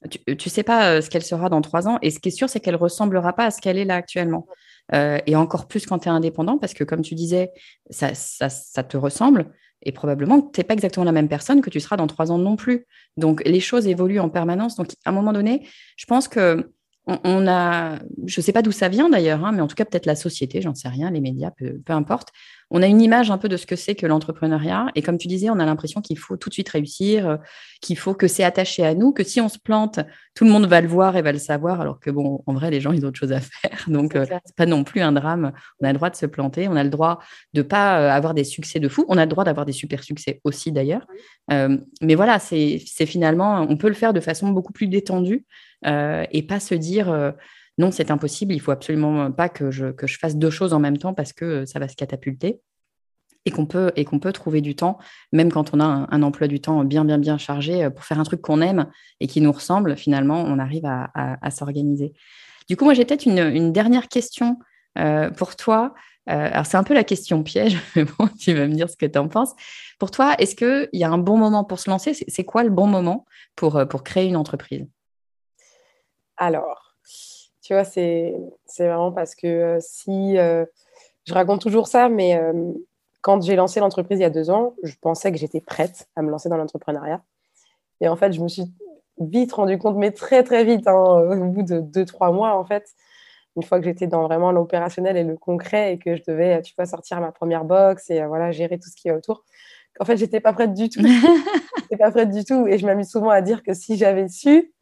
tu 0.10 0.20
ne 0.28 0.50
sais 0.50 0.64
pas 0.64 1.02
ce 1.02 1.10
qu'elle 1.10 1.24
sera 1.24 1.48
dans 1.48 1.62
trois 1.62 1.88
ans. 1.88 1.98
Et 2.02 2.12
ce 2.12 2.20
qui 2.20 2.28
est 2.28 2.32
sûr, 2.32 2.50
c'est 2.50 2.60
qu'elle 2.60 2.76
ressemblera 2.76 3.32
pas 3.34 3.46
à 3.46 3.52
ce 3.52 3.62
qu'elle 3.62 3.78
est 3.78 3.86
là 3.86 3.96
actuellement. 3.96 4.48
et 4.92 5.36
encore 5.38 5.68
plus 5.68 5.86
quand 5.86 6.00
tu 6.00 6.10
es 6.10 6.12
indépendant, 6.12 6.58
parce 6.58 6.74
que 6.74 6.84
comme 6.84 7.04
tu 7.04 7.16
disais, 7.16 7.52
ça, 7.90 8.14
ça, 8.14 8.50
ça 8.50 8.84
te 8.84 8.98
ressemble. 8.98 9.54
Et 9.84 9.92
probablement 9.92 10.42
que 10.42 10.52
tu 10.52 10.60
n'es 10.60 10.64
pas 10.64 10.74
exactement 10.74 11.04
la 11.04 11.12
même 11.12 11.28
personne 11.28 11.62
que 11.62 11.70
tu 11.70 11.80
seras 11.80 11.98
dans 11.98 12.08
trois 12.08 12.32
ans 12.32 12.38
non 12.38 12.56
plus. 12.56 12.86
Donc, 13.18 13.42
les 13.46 13.60
choses 13.60 13.88
évoluent 13.88 14.20
en 14.20 14.30
permanence. 14.30 14.76
Donc, 14.76 14.88
à 15.06 15.10
un 15.10 15.14
moment 15.14 15.34
donné, 15.34 15.68
je 15.98 16.06
pense 16.06 16.28
que 16.28 16.72
on, 17.06 17.48
a, 17.48 18.00
je 18.26 18.40
ne 18.40 18.44
sais 18.44 18.54
pas 18.54 18.62
d'où 18.62 18.72
ça 18.72 18.88
vient 18.88 19.10
d'ailleurs, 19.10 19.44
hein, 19.44 19.52
mais 19.52 19.62
en 19.62 19.68
tout 19.68 19.76
cas 19.76 19.84
peut-être 19.84 20.06
la 20.06 20.16
société, 20.16 20.62
j'en 20.62 20.74
sais 20.74 20.88
rien, 20.88 21.12
les 21.12 21.20
médias, 21.20 21.52
peu, 21.52 21.82
importe. 21.90 22.30
On 22.72 22.82
a 22.82 22.88
une 22.88 23.02
image 23.02 23.30
un 23.30 23.38
peu 23.38 23.50
de 23.50 23.58
ce 23.58 23.66
que 23.66 23.76
c'est 23.76 23.94
que 23.94 24.08
l'entrepreneuriat, 24.08 24.88
et 24.96 25.02
comme 25.02 25.18
tu 25.18 25.28
disais, 25.28 25.50
on 25.50 25.60
a 25.60 25.66
l'impression 25.66 26.02
qu'il 26.02 26.18
faut 26.18 26.38
tout 26.38 26.48
de 26.48 26.54
suite 26.54 26.70
réussir, 26.70 27.28
euh, 27.28 27.38
qu'il 27.82 27.98
faut 27.98 28.14
que 28.14 28.28
c'est 28.28 28.46
attaché 28.46 28.86
à 28.86 28.96
nous, 28.96 29.12
que 29.12 29.24
si 29.24 29.42
on 29.42 29.50
se 29.50 29.60
plante, 29.60 30.00
tout 30.34 30.46
le 30.46 30.50
monde 30.50 30.66
va 30.66 30.80
le 30.80 30.88
voir 30.88 31.18
et 31.18 31.22
va 31.22 31.34
le 31.34 31.40
savoir, 31.40 31.82
alors 31.82 32.00
que 32.00 32.10
bon, 32.10 32.42
en 32.46 32.54
vrai, 32.54 32.72
les 32.72 32.80
gens 32.80 32.94
ils 32.94 33.06
ont 33.06 33.10
autre 33.10 33.20
chose 33.20 33.34
à 33.34 33.42
faire, 33.42 33.84
donc 33.88 34.16
euh, 34.16 34.26
c'est 34.46 34.56
pas 34.56 34.66
non 34.66 34.86
plus 34.86 35.02
un 35.02 35.12
drame. 35.12 35.52
On 35.82 35.86
a 35.86 35.92
le 35.92 35.98
droit 35.98 36.10
de 36.10 36.16
se 36.16 36.26
planter, 36.26 36.70
on 36.70 36.76
a 36.78 36.86
le 36.86 36.90
droit 36.90 37.20
de 37.54 37.62
pas 37.62 38.00
euh, 38.00 38.10
avoir 38.12 38.34
des 38.34 38.46
succès 38.46 38.80
de 38.80 38.88
fou, 38.88 39.06
on 39.10 39.18
a 39.18 39.26
le 39.26 39.30
droit 39.30 39.44
d'avoir 39.44 39.66
des 39.66 39.74
super 39.74 40.04
succès 40.04 40.40
aussi 40.46 40.72
d'ailleurs, 40.72 41.06
mais 41.50 42.16
voilà, 42.16 42.40
c'est 42.40 42.80
finalement, 43.06 43.68
on 43.70 43.76
peut 43.76 43.90
le 43.90 43.94
faire 43.94 44.14
de 44.14 44.22
façon 44.22 44.50
beaucoup 44.50 44.72
plus 44.72 44.88
détendue 44.88 45.46
euh, 45.86 46.26
et 46.32 46.44
pas 46.44 46.60
se 46.60 46.76
dire 46.76 47.10
euh, 47.10 47.32
non, 47.78 47.92
c'est 47.92 48.12
impossible, 48.12 48.54
il 48.54 48.60
faut 48.60 48.72
absolument 48.72 49.32
pas 49.32 49.50
que 49.50 49.72
je, 49.72 49.88
fasse 50.20 50.36
deux 50.36 50.52
choses 50.52 50.74
en 50.74 50.80
même 50.80 50.98
temps 50.98 51.14
parce 51.14 51.34
que 51.34 51.66
ça 51.66 51.80
va 51.80 51.88
se 51.88 51.96
catapulter 51.96 52.62
et 53.46 53.52
qu'on 53.52 53.66
peut, 53.66 53.92
et 53.98 54.06
peut 54.06 54.32
trouver 54.32 54.62
du 54.62 54.76
temps, 54.76 55.00
même 55.34 55.52
quand 55.52 55.74
on 55.74 55.80
a 55.80 56.08
un, 56.10 56.24
emploi 56.24 56.48
du 56.48 56.62
temps 56.62 56.86
bien, 56.86 57.04
bien, 57.04 57.18
bien 57.18 57.38
chargé, 57.38 57.84
euh, 57.84 57.90
pour 57.90 58.06
faire 58.06 58.20
un 58.20 58.24
truc 58.24 58.42
qu'on 58.42 58.62
aime 58.62 58.88
et 59.20 59.28
qui 59.28 59.42
nous 59.42 59.52
ressemble, 59.52 59.98
finalement, 59.98 60.42
on 60.44 60.60
arrive 60.60 60.86
à, 60.86 61.52
s'organiser. 61.52 62.14
Du 62.70 62.78
coup, 62.78 62.86
moi, 62.86 62.94
j'ai 62.94 63.04
peut-être 63.04 63.26
une, 63.26 63.40
une, 63.40 63.74
dernière 63.74 64.08
question 64.08 64.60
pour 65.36 65.58
toi. 65.58 65.94
alors, 66.28 66.66
c'est 66.66 66.78
un 66.78 66.84
peu 66.84 66.94
la 66.94 67.04
question 67.04 67.44
piège, 67.44 67.78
mais 67.98 68.06
bon, 68.06 68.30
tu 68.40 68.54
vas 68.54 68.68
me 68.68 68.76
dire 68.76 68.90
ce 68.90 68.96
que 68.96 69.06
tu 69.06 69.18
en 69.18 69.28
penses. 69.28 69.54
Pour 70.00 70.12
toi, 70.12 70.36
est-ce 70.38 70.56
qu'il 70.56 70.90
y 70.94 71.04
a 71.04 71.10
un 71.10 71.18
bon 71.18 71.38
moment 71.38 71.66
pour 71.66 71.80
se 71.80 71.90
lancer? 71.90 72.14
C'est 72.14 72.46
quoi 72.46 72.64
le 72.64 72.70
bon 72.70 72.88
moment 72.88 73.26
pour, 73.58 73.86
pour 73.90 74.04
créer 74.04 74.28
une 74.28 74.38
entreprise? 74.38 74.86
Alors, 76.46 76.96
tu 77.62 77.74
vois, 77.74 77.84
c'est 77.84 78.36
vraiment 78.78 79.12
parce 79.12 79.36
que 79.36 79.48
euh, 79.48 79.78
si. 79.80 80.38
Euh, 80.38 80.66
je 81.26 81.34
raconte 81.34 81.62
toujours 81.62 81.88
ça, 81.88 82.10
mais 82.10 82.36
euh, 82.36 82.74
quand 83.22 83.42
j'ai 83.42 83.56
lancé 83.56 83.80
l'entreprise 83.80 84.20
il 84.20 84.24
y 84.24 84.26
a 84.26 84.30
deux 84.30 84.50
ans, 84.50 84.76
je 84.84 84.94
pensais 85.00 85.32
que 85.32 85.38
j'étais 85.38 85.62
prête 85.62 86.10
à 86.16 86.22
me 86.22 86.30
lancer 86.30 86.50
dans 86.50 86.58
l'entrepreneuriat. 86.58 87.22
Et 88.02 88.10
en 88.10 88.18
fait, 88.18 88.34
je 88.34 88.42
me 88.42 88.50
suis 88.50 88.66
vite 89.20 89.54
rendu 89.54 89.78
compte, 89.78 89.96
mais 89.96 90.12
très 90.12 90.44
très 90.44 90.66
vite, 90.66 90.86
hein, 90.88 90.94
au 90.94 91.46
bout 91.46 91.64
de 91.64 91.80
deux, 91.80 92.04
trois 92.04 92.32
mois, 92.32 92.58
en 92.58 92.66
fait, 92.66 92.90
une 93.56 93.64
fois 93.64 93.80
que 93.80 93.86
j'étais 93.86 94.08
dans 94.08 94.24
vraiment 94.24 94.52
l'opérationnel 94.52 95.16
et 95.16 95.24
le 95.24 95.38
concret 95.38 95.94
et 95.94 95.98
que 95.98 96.18
je 96.18 96.24
devais, 96.28 96.62
tu 96.62 96.74
vois, 96.76 96.86
sortir 96.86 97.22
ma 97.22 97.32
première 97.32 97.64
box 97.64 98.10
et 98.10 98.26
voilà, 98.26 98.52
gérer 98.52 98.78
tout 98.78 98.90
ce 98.90 98.96
qui 98.96 99.08
est 99.08 99.14
autour, 99.14 99.46
qu'en 99.96 100.06
fait, 100.06 100.18
j'étais 100.18 100.42
pas 100.42 100.52
prête 100.52 100.74
du 100.74 100.90
tout. 100.90 101.02
j'étais 101.82 101.98
pas 101.98 102.12
prête 102.12 102.32
du 102.32 102.44
tout. 102.44 102.68
Et 102.68 102.78
je 102.78 102.86
m'amuse 102.86 103.10
souvent 103.10 103.30
à 103.30 103.42
dire 103.42 103.64
que 103.64 103.74
si 103.74 103.96
j'avais 103.96 104.28
su, 104.28 104.74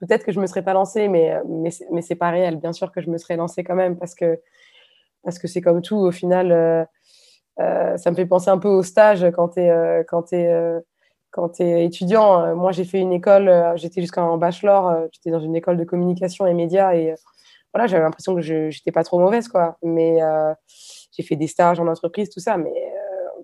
peut-être 0.00 0.24
que 0.24 0.32
je 0.32 0.40
me 0.40 0.46
serais 0.46 0.62
pas 0.62 0.72
lancée, 0.72 1.08
mais, 1.08 1.32
euh, 1.32 1.42
mais, 1.48 1.70
mais 1.90 2.02
c'est 2.02 2.14
pas 2.14 2.30
réel. 2.30 2.56
Bien 2.56 2.72
sûr 2.72 2.92
que 2.92 3.00
je 3.00 3.10
me 3.10 3.18
serais 3.18 3.36
lancée 3.36 3.64
quand 3.64 3.74
même 3.74 3.98
parce 3.98 4.14
que 4.14 4.40
parce 5.22 5.38
que 5.38 5.48
c'est 5.48 5.60
comme 5.60 5.82
tout. 5.82 5.96
Au 5.96 6.12
final, 6.12 6.52
euh, 6.52 6.84
euh, 7.60 7.96
ça 7.96 8.10
me 8.10 8.16
fait 8.16 8.26
penser 8.26 8.50
un 8.50 8.58
peu 8.58 8.68
au 8.68 8.82
stage 8.82 9.26
quand 9.34 9.50
tu 9.50 9.60
es, 9.60 10.04
quand 10.08 10.32
es, 10.32 10.82
quand 11.30 11.60
es 11.60 11.84
étudiant. 11.84 12.54
Moi, 12.54 12.72
j'ai 12.72 12.84
fait 12.84 13.00
une 13.00 13.12
école, 13.12 13.50
j'étais 13.76 14.00
jusqu'en 14.00 14.36
bachelor, 14.38 15.08
j'étais 15.12 15.30
dans 15.30 15.40
une 15.40 15.56
école 15.56 15.76
de 15.78 15.84
communication 15.84 16.46
et 16.46 16.54
médias 16.54 16.94
et 16.94 17.14
voilà, 17.74 17.88
j'avais 17.88 18.04
l'impression 18.04 18.34
que 18.36 18.40
je 18.40 18.66
n'étais 18.66 18.92
pas 18.92 19.04
trop 19.04 19.18
mauvaise, 19.18 19.48
quoi. 19.48 19.78
Mais 19.82 20.18
j'ai 21.12 21.22
fait 21.24 21.36
des 21.36 21.48
stages 21.48 21.80
en 21.80 21.88
entreprise, 21.88 22.30
tout 22.30 22.40
ça, 22.40 22.56
mais 22.56 22.72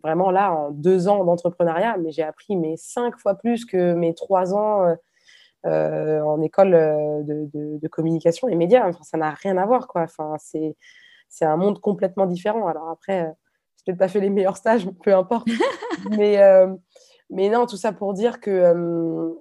vraiment 0.04 0.30
là, 0.30 0.52
en 0.52 0.70
deux 0.70 1.08
ans 1.08 1.24
d'entrepreneuriat, 1.24 1.96
mais 1.98 2.12
j'ai 2.12 2.22
appris 2.22 2.56
mes 2.56 2.76
cinq 2.76 3.18
fois 3.18 3.34
plus 3.34 3.64
que 3.64 3.94
mes 3.94 4.14
trois 4.14 4.54
ans 4.54 4.94
en 5.64 6.40
école 6.42 6.74
euh, 6.74 7.22
de, 7.22 7.88
communication 7.88 8.48
et 8.48 8.54
médias. 8.54 8.88
Enfin, 8.88 9.02
ça 9.02 9.16
n'a 9.16 9.30
rien 9.30 9.56
à 9.56 9.66
voir, 9.66 9.88
quoi. 9.88 10.02
Enfin, 10.02 10.36
c'est, 10.38 10.76
c'est 11.28 11.44
un 11.44 11.56
monde 11.56 11.80
complètement 11.80 12.26
différent. 12.26 12.66
Alors 12.66 12.88
après, 12.90 13.22
euh, 13.22 13.32
je 13.78 13.84
peut-être 13.84 13.98
pas 13.98 14.08
fait 14.08 14.20
les 14.20 14.30
meilleurs 14.30 14.56
stages, 14.56 14.88
peu 15.02 15.14
importe. 15.14 15.48
mais, 16.10 16.38
mais 17.30 17.48
non, 17.48 17.66
tout 17.66 17.76
ça 17.76 17.92
pour 17.92 18.14
dire 18.14 18.40
que, 18.40 19.34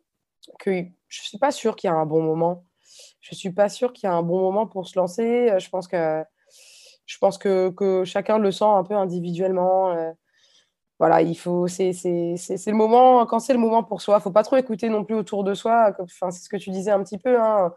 que 0.59 0.71
je 0.71 1.21
ne 1.21 1.25
suis 1.25 1.37
pas 1.37 1.51
sûre 1.51 1.75
qu'il 1.75 1.89
y 1.89 1.93
a 1.93 1.95
un 1.95 2.05
bon 2.05 2.21
moment. 2.21 2.65
Je 3.19 3.35
ne 3.35 3.37
suis 3.37 3.51
pas 3.51 3.69
sûre 3.69 3.93
qu'il 3.93 4.07
y 4.07 4.11
a 4.11 4.15
un 4.15 4.23
bon 4.23 4.41
moment 4.41 4.65
pour 4.65 4.87
se 4.87 4.97
lancer. 4.97 5.53
Je 5.59 5.69
pense 5.69 5.87
que, 5.87 6.23
je 7.05 7.17
pense 7.19 7.37
que, 7.37 7.69
que 7.69 8.03
chacun 8.03 8.39
le 8.39 8.51
sent 8.51 8.65
un 8.65 8.83
peu 8.83 8.95
individuellement 8.95 10.13
voilà, 11.01 11.23
il 11.23 11.33
faut, 11.33 11.67
c'est 11.67 11.89
le 11.95 12.73
moment, 12.73 13.25
quand 13.25 13.39
c'est 13.39 13.53
le 13.53 13.59
moment 13.59 13.81
pour 13.81 14.03
soi, 14.03 14.17
il 14.19 14.21
faut 14.21 14.29
pas 14.29 14.43
trop 14.43 14.57
écouter 14.57 14.87
non 14.87 15.03
plus 15.03 15.15
autour 15.15 15.43
de 15.43 15.55
soi. 15.55 15.95
C'est 16.07 16.43
ce 16.43 16.47
que 16.47 16.57
tu 16.57 16.69
disais 16.69 16.91
un 16.91 17.01
petit 17.03 17.17
peu. 17.17 17.41
Hein. 17.41 17.73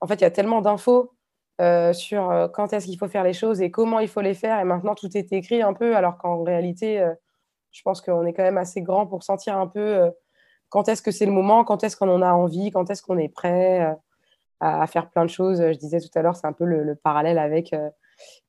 En 0.00 0.06
fait, 0.06 0.14
il 0.14 0.22
y 0.22 0.24
a 0.24 0.30
tellement 0.30 0.62
d'infos 0.62 1.12
euh, 1.60 1.92
sur 1.92 2.30
euh, 2.30 2.48
quand 2.48 2.72
est-ce 2.72 2.86
qu'il 2.86 2.96
faut 2.96 3.06
faire 3.06 3.22
les 3.22 3.34
choses 3.34 3.60
et 3.60 3.70
comment 3.70 4.00
il 4.00 4.08
faut 4.08 4.22
les 4.22 4.32
faire. 4.32 4.60
Et 4.60 4.64
maintenant, 4.64 4.94
tout 4.94 5.14
est 5.14 5.30
écrit 5.34 5.60
un 5.60 5.74
peu, 5.74 5.94
alors 5.94 6.16
qu'en 6.16 6.42
réalité, 6.42 7.00
euh, 7.00 7.12
je 7.70 7.82
pense 7.82 8.00
qu'on 8.00 8.24
est 8.24 8.32
quand 8.32 8.44
même 8.44 8.56
assez 8.56 8.80
grand 8.80 9.06
pour 9.06 9.24
sentir 9.24 9.58
un 9.58 9.66
peu 9.66 10.10
quand 10.70 10.88
est-ce 10.88 11.02
que 11.02 11.10
c'est 11.10 11.26
le 11.26 11.32
moment, 11.32 11.64
quand 11.64 11.84
est-ce 11.84 11.98
qu'on 11.98 12.08
en 12.08 12.22
a 12.22 12.32
envie, 12.32 12.70
quand 12.70 12.88
est-ce 12.88 13.02
qu'on 13.02 13.18
est 13.18 13.28
prêt 13.28 13.94
à, 14.60 14.86
faire 14.86 15.10
plein 15.10 15.26
de 15.26 15.30
choses. 15.30 15.60
Je 15.60 15.76
disais 15.76 16.00
tout 16.00 16.08
à 16.14 16.22
l'heure, 16.22 16.36
c'est 16.36 16.46
un 16.46 16.54
peu 16.54 16.64
le 16.64 16.94
parallèle 16.94 17.36
avec 17.36 17.74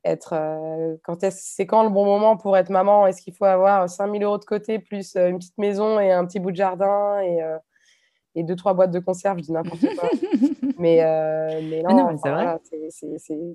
être 0.03 0.33
euh, 0.33 0.95
quand 1.03 1.17
c'est 1.29 1.65
quand 1.65 1.83
le 1.83 1.89
bon 1.89 2.05
moment 2.05 2.37
pour 2.37 2.57
être 2.57 2.69
maman? 2.69 3.07
Est-ce 3.07 3.21
qu'il 3.21 3.33
faut 3.33 3.45
avoir 3.45 3.89
5000 3.89 4.23
euros 4.23 4.37
de 4.37 4.45
côté 4.45 4.79
plus 4.79 5.15
euh, 5.15 5.29
une 5.29 5.37
petite 5.39 5.57
maison 5.57 5.99
et 5.99 6.11
un 6.11 6.25
petit 6.25 6.39
bout 6.39 6.51
de 6.51 6.55
jardin 6.55 7.19
et, 7.19 7.41
euh, 7.41 7.57
et 8.35 8.43
deux 8.43 8.55
trois 8.55 8.73
boîtes 8.73 8.91
de 8.91 8.99
conserve? 8.99 9.39
Je 9.39 9.43
dis 9.43 9.51
n'importe 9.51 9.85
quoi. 9.95 10.09
mais, 10.79 10.97
mais 11.63 11.83
non, 11.83 12.15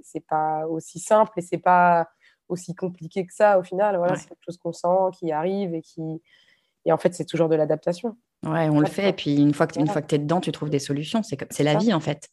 c'est 0.02 0.26
pas 0.26 0.66
aussi 0.66 0.98
simple 0.98 1.32
et 1.36 1.42
c'est 1.42 1.58
pas 1.58 2.08
aussi 2.48 2.74
compliqué 2.74 3.24
que 3.24 3.32
ça 3.32 3.58
au 3.58 3.62
final. 3.62 3.96
Voilà, 3.96 4.16
c'est 4.16 4.28
quelque 4.28 4.44
chose 4.44 4.58
qu'on 4.58 4.72
sent, 4.72 5.16
qui 5.18 5.32
arrive 5.32 5.74
et 5.74 5.82
qui 5.82 6.20
et 6.86 6.92
en 6.92 6.96
fait 6.96 7.14
c'est 7.14 7.26
toujours 7.26 7.48
de 7.48 7.56
l'adaptation. 7.56 8.16
Ouais, 8.44 8.70
on 8.70 8.80
le 8.80 8.86
fait 8.86 9.10
et 9.10 9.12
puis 9.12 9.36
une 9.36 9.52
fois 9.52 9.66
que 9.66 9.78
une 9.78 9.86
fois 9.86 10.00
que 10.02 10.08
tu 10.08 10.14
es 10.14 10.18
dedans, 10.18 10.40
tu 10.40 10.50
trouves 10.50 10.70
des 10.70 10.78
solutions. 10.78 11.22
C'est 11.22 11.62
la 11.62 11.76
vie 11.76 11.92
en 11.92 12.00
fait. 12.00 12.30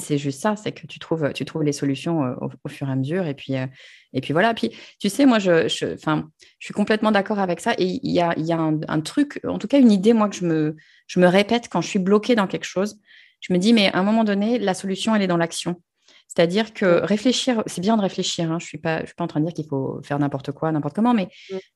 C'est 0.00 0.18
juste 0.18 0.40
ça, 0.40 0.56
c'est 0.56 0.72
que 0.72 0.86
tu 0.86 0.98
trouves, 0.98 1.32
tu 1.32 1.44
trouves 1.44 1.62
les 1.62 1.72
solutions 1.72 2.24
euh, 2.24 2.34
au, 2.64 2.68
fur 2.68 2.88
et 2.88 2.92
à 2.92 2.96
mesure. 2.96 3.26
Et 3.26 3.34
puis, 3.34 3.56
euh, 3.56 3.66
et 4.12 4.20
puis 4.20 4.32
voilà. 4.32 4.54
Puis, 4.54 4.70
tu 4.98 5.08
sais, 5.08 5.26
moi, 5.26 5.38
je, 5.38 5.68
je, 5.68 5.96
je 5.96 6.64
suis 6.64 6.74
complètement 6.74 7.12
d'accord 7.12 7.38
avec 7.38 7.60
ça. 7.60 7.72
Et 7.78 8.00
il 8.02 8.12
y 8.12 8.20
a, 8.20 8.34
y 8.38 8.52
a 8.52 8.58
un, 8.58 9.00
truc, 9.00 9.40
en 9.46 9.58
tout 9.58 9.68
cas, 9.68 9.78
une 9.78 9.92
idée, 9.92 10.12
moi, 10.12 10.28
que 10.28 10.36
je 10.36 10.44
me, 10.44 10.76
je 11.06 11.20
me 11.20 11.26
répète 11.26 11.68
quand 11.70 11.80
je 11.80 11.88
suis 11.88 11.98
bloquée 11.98 12.34
dans 12.34 12.46
quelque 12.46 12.64
chose. 12.64 12.98
Je 13.40 13.52
me 13.52 13.58
dis, 13.58 13.72
mais 13.72 13.92
à 13.92 13.98
un 13.98 14.02
moment 14.02 14.24
donné, 14.24 14.58
la 14.58 14.74
solution, 14.74 15.14
elle 15.14 15.22
est 15.22 15.26
dans 15.26 15.36
l'action. 15.36 15.80
C'est-à-dire 16.26 16.72
que 16.72 17.02
réfléchir, 17.04 17.62
c'est 17.66 17.80
bien 17.80 17.96
de 17.96 18.02
réfléchir. 18.02 18.50
Hein. 18.50 18.58
Je 18.58 18.64
ne 18.64 18.68
suis, 18.68 18.78
pas, 18.78 19.00
je 19.00 19.06
suis 19.06 19.14
pas 19.14 19.24
en 19.24 19.28
train 19.28 19.40
de 19.40 19.44
dire 19.44 19.54
qu'il 19.54 19.66
faut 19.66 20.00
faire 20.02 20.18
n'importe 20.18 20.52
quoi, 20.52 20.72
n'importe 20.72 20.96
comment. 20.96 21.14
Mais 21.14 21.28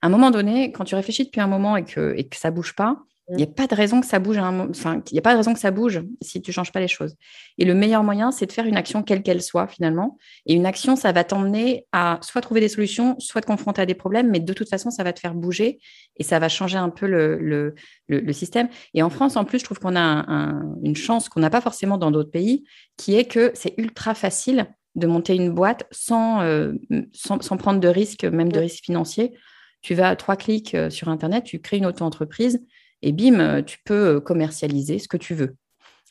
à 0.03 0.07
un 0.07 0.11
moment 0.11 0.31
donné, 0.31 0.73
quand 0.73 0.85
tu 0.85 0.95
réfléchis 0.95 1.27
depuis 1.27 1.41
un 1.41 1.47
moment 1.47 1.77
et 1.77 1.85
que, 1.85 2.15
et 2.17 2.27
que 2.29 2.37
ça 2.37 2.51
ne 2.51 2.57
bouge 2.57 2.75
pas, 2.75 2.97
il 3.31 3.37
n'y 3.37 3.43
a 3.43 3.47
pas 3.47 3.67
de 3.67 3.75
raison 3.75 4.01
que 4.01 4.07
ça 4.07 4.19
bouge. 4.19 4.39
Enfin, 4.39 5.03
il 5.11 5.13
n'y 5.13 5.19
a 5.19 5.23
pas 5.23 5.33
de 5.33 5.37
raison 5.37 5.53
que 5.53 5.61
ça 5.61 5.71
bouge 5.71 6.03
si 6.23 6.41
tu 6.41 6.51
changes 6.51 6.73
pas 6.73 6.81
les 6.81 6.89
choses. 6.89 7.15
Et 7.59 7.67
le 7.67 7.75
meilleur 7.75 8.03
moyen, 8.03 8.31
c'est 8.31 8.47
de 8.47 8.53
faire 8.53 8.65
une 8.65 8.77
action 8.77 9.03
quelle 9.03 9.23
qu'elle 9.23 9.43
soit 9.43 9.69
finalement. 9.69 10.17
Et 10.47 10.55
une 10.55 10.65
action, 10.65 10.97
ça 10.97 11.13
va 11.13 11.25
t'emmener 11.25 11.87
à 11.93 12.19
soit 12.23 12.41
trouver 12.41 12.61
des 12.61 12.69
solutions, 12.69 13.17
soit 13.19 13.43
te 13.43 13.47
confronter 13.47 13.83
à 13.83 13.87
des 13.87 13.95
problèmes. 13.95 14.31
Mais 14.31 14.41
de 14.41 14.53
toute 14.55 14.71
façon, 14.71 14.91
ça 14.91 15.05
va 15.05 15.13
te 15.13 15.21
faire 15.21 15.35
bouger 15.35 15.79
et 16.17 16.23
ça 16.23 16.39
va 16.39 16.49
changer 16.49 16.79
un 16.79 16.89
peu 16.89 17.07
le, 17.07 17.75
le, 18.09 18.33
système. 18.33 18.69
Et 18.95 19.03
en 19.03 19.11
France, 19.11 19.37
en 19.37 19.45
plus, 19.45 19.59
je 19.59 19.65
trouve 19.65 19.79
qu'on 19.79 19.97
a 19.97 20.55
une 20.83 20.97
chance 20.97 21.29
qu'on 21.29 21.41
n'a 21.41 21.51
pas 21.51 21.61
forcément 21.61 21.99
dans 21.99 22.11
d'autres 22.11 22.31
pays, 22.31 22.65
qui 22.97 23.15
est 23.17 23.25
que 23.25 23.51
c'est 23.55 23.75
ultra 23.77 24.15
facile 24.15 24.67
de 24.95 25.07
monter 25.07 25.35
une 25.35 25.51
boîte 25.51 25.87
sans, 25.91 26.41
euh, 26.41 26.73
sans, 27.13 27.43
sans, 27.43 27.57
prendre 27.57 27.79
de 27.79 27.89
risques, 27.89 28.25
même 28.25 28.51
de 28.51 28.59
risques 28.59 28.85
financiers. 28.85 29.35
Tu 29.83 29.95
vas 29.95 30.09
à 30.09 30.17
trois 30.17 30.37
clics 30.37 30.75
euh, 30.75 30.91
sur 30.91 31.09
Internet, 31.09 31.45
tu 31.45 31.61
crées 31.61 31.77
une 31.77 31.87
auto-entreprise 31.87 32.65
et 33.03 33.13
bim, 33.13 33.41
euh, 33.41 33.63
tu 33.63 33.79
peux 33.85 34.17
euh, 34.17 34.21
commercialiser 34.21 34.99
ce 34.99 35.09
que 35.09 35.17
tu 35.17 35.35
veux. 35.35 35.57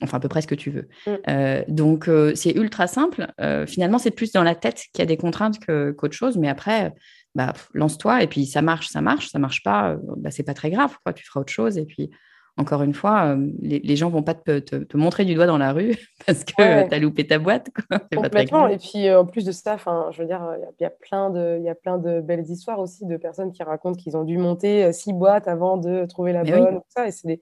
Enfin, 0.02 0.17
à 0.17 0.19
peu 0.19 0.30
près 0.30 0.41
ce 0.41 0.47
que 0.47 0.56
tu 0.56 0.69
veux. 0.69 0.88
Mm. 1.08 1.12
Euh, 1.28 1.63
donc, 1.67 2.10
c'est 2.36 2.52
ultra 2.52 2.86
simple. 2.88 3.28
finalement, 3.67 3.97
c'est 3.97 4.12
plus 4.12 4.32
dans 4.32 4.43
la 4.43 4.54
tête 4.54 4.84
qu'il 4.93 5.00
y 5.00 5.02
a 5.02 5.08
des 5.08 5.17
contraintes 5.17 5.60
qu'autre 5.65 6.13
chose. 6.13 6.38
Mais 6.38 6.50
après, 6.50 6.93
bah, 7.34 7.54
lance-toi 7.73 8.21
et 8.21 8.28
puis 8.28 8.45
ça 8.45 8.62
marche, 8.62 8.89
ça 8.89 9.02
marche. 9.02 9.30
Ça 9.30 9.39
marche 9.39 9.63
pas, 9.63 9.97
bah, 10.17 10.30
c'est 10.30 10.43
pas 10.43 10.54
très 10.54 10.69
grave. 10.69 10.95
Quoi. 11.04 11.13
Tu 11.13 11.26
feras 11.26 11.39
autre 11.39 11.52
chose. 11.52 11.80
Et 11.80 11.86
puis, 11.86 12.12
encore 12.57 12.81
une 12.81 12.93
fois, 12.93 13.35
euh, 13.35 13.47
les, 13.61 13.79
les, 13.79 13.95
gens 13.95 14.09
vont 14.09 14.23
pas 14.23 14.33
te, 14.33 14.57
te, 14.59 14.97
montrer 14.97 15.25
du 15.25 15.35
doigt 15.35 15.45
dans 15.45 15.59
la 15.59 15.73
rue 15.73 15.95
parce 16.25 16.43
que 16.43 16.87
tu 16.87 16.93
as 16.93 16.99
loupé 16.99 17.27
ta 17.27 17.37
boîte. 17.37 17.69
Complètement. 18.13 18.67
Et 18.67 18.77
puis, 18.77 19.07
euh, 19.07 19.21
en 19.21 19.25
plus 19.25 19.45
de 19.45 19.51
ça, 19.51 19.77
je 19.77 20.21
veux 20.21 20.27
dire, 20.27 20.43
il 20.79 20.83
y, 20.83 20.85
a 20.85 20.89
plein 20.89 21.29
de, 21.29 21.59
y 21.59 21.69
a 21.69 21.75
plein 21.75 21.99
de 21.99 22.19
belles 22.19 22.49
histoires 22.49 22.79
aussi 22.79 23.05
de 23.05 23.15
personnes 23.17 23.51
qui 23.51 23.61
racontent 23.61 23.95
qu'ils 23.95 24.17
ont 24.17 24.23
dû 24.23 24.39
monter 24.39 24.85
euh, 24.85 24.91
six 24.91 25.13
boîtes 25.13 25.47
avant 25.47 25.77
de 25.77 26.05
trouver 26.05 26.33
la 26.33 26.43
bonne. 26.43 26.81
ça, 26.89 27.07
et 27.07 27.11
c'est 27.11 27.27
des, 27.27 27.41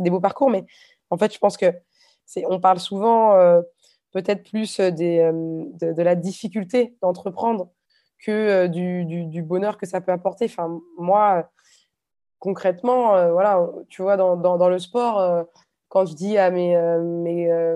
des, 0.00 0.10
beaux 0.10 0.20
parcours. 0.20 0.50
Mais 0.50 0.64
en 1.10 1.16
fait, 1.16 1.32
je 1.32 1.38
pense 1.38 1.56
que 1.56 1.66
on 2.48 2.60
parle 2.60 2.78
souvent 2.78 3.32
peut-être 4.12 4.42
plus 4.50 4.80
des, 4.80 5.30
de, 5.80 6.02
la 6.02 6.14
difficulté 6.14 6.94
d'entreprendre 7.00 7.70
que 8.22 8.66
du, 8.66 9.06
du, 9.06 9.42
bonheur 9.42 9.78
que 9.78 9.86
ça 9.86 10.02
peut 10.02 10.12
apporter. 10.12 10.44
Enfin, 10.44 10.78
moi, 10.98 11.48
concrètement, 12.38 13.30
voilà, 13.32 13.68
tu 13.88 14.02
vois, 14.02 14.16
dans, 14.16 14.68
le 14.68 14.78
sport, 14.78 15.46
quand 15.88 16.06
je 16.06 16.14
dis 16.14 16.38
à 16.38 16.50
mes, 16.50 16.76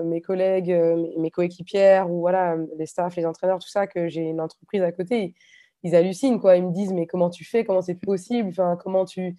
mes 0.03 0.21
collègues, 0.21 0.71
mes, 1.17 1.31
coéquipières 1.31 2.09
ou 2.09 2.21
voilà, 2.21 2.55
les 2.77 2.85
staffs, 2.85 3.15
les 3.15 3.25
entraîneurs, 3.25 3.59
tout 3.59 3.69
ça, 3.69 3.87
que 3.87 4.07
j'ai 4.07 4.21
une 4.21 4.41
entreprise 4.41 4.81
à 4.81 4.91
côté, 4.91 5.35
ils, 5.83 5.95
hallucinent. 5.95 6.39
Quoi. 6.39 6.57
Ils 6.57 6.65
me 6.65 6.71
disent 6.71 6.93
Mais 6.93 7.07
comment 7.07 7.29
tu 7.29 7.43
fais? 7.43 7.65
Comment 7.65 7.81
c'est 7.81 7.95
possible? 7.95 8.53
Comment 8.81 9.05
tu, 9.05 9.35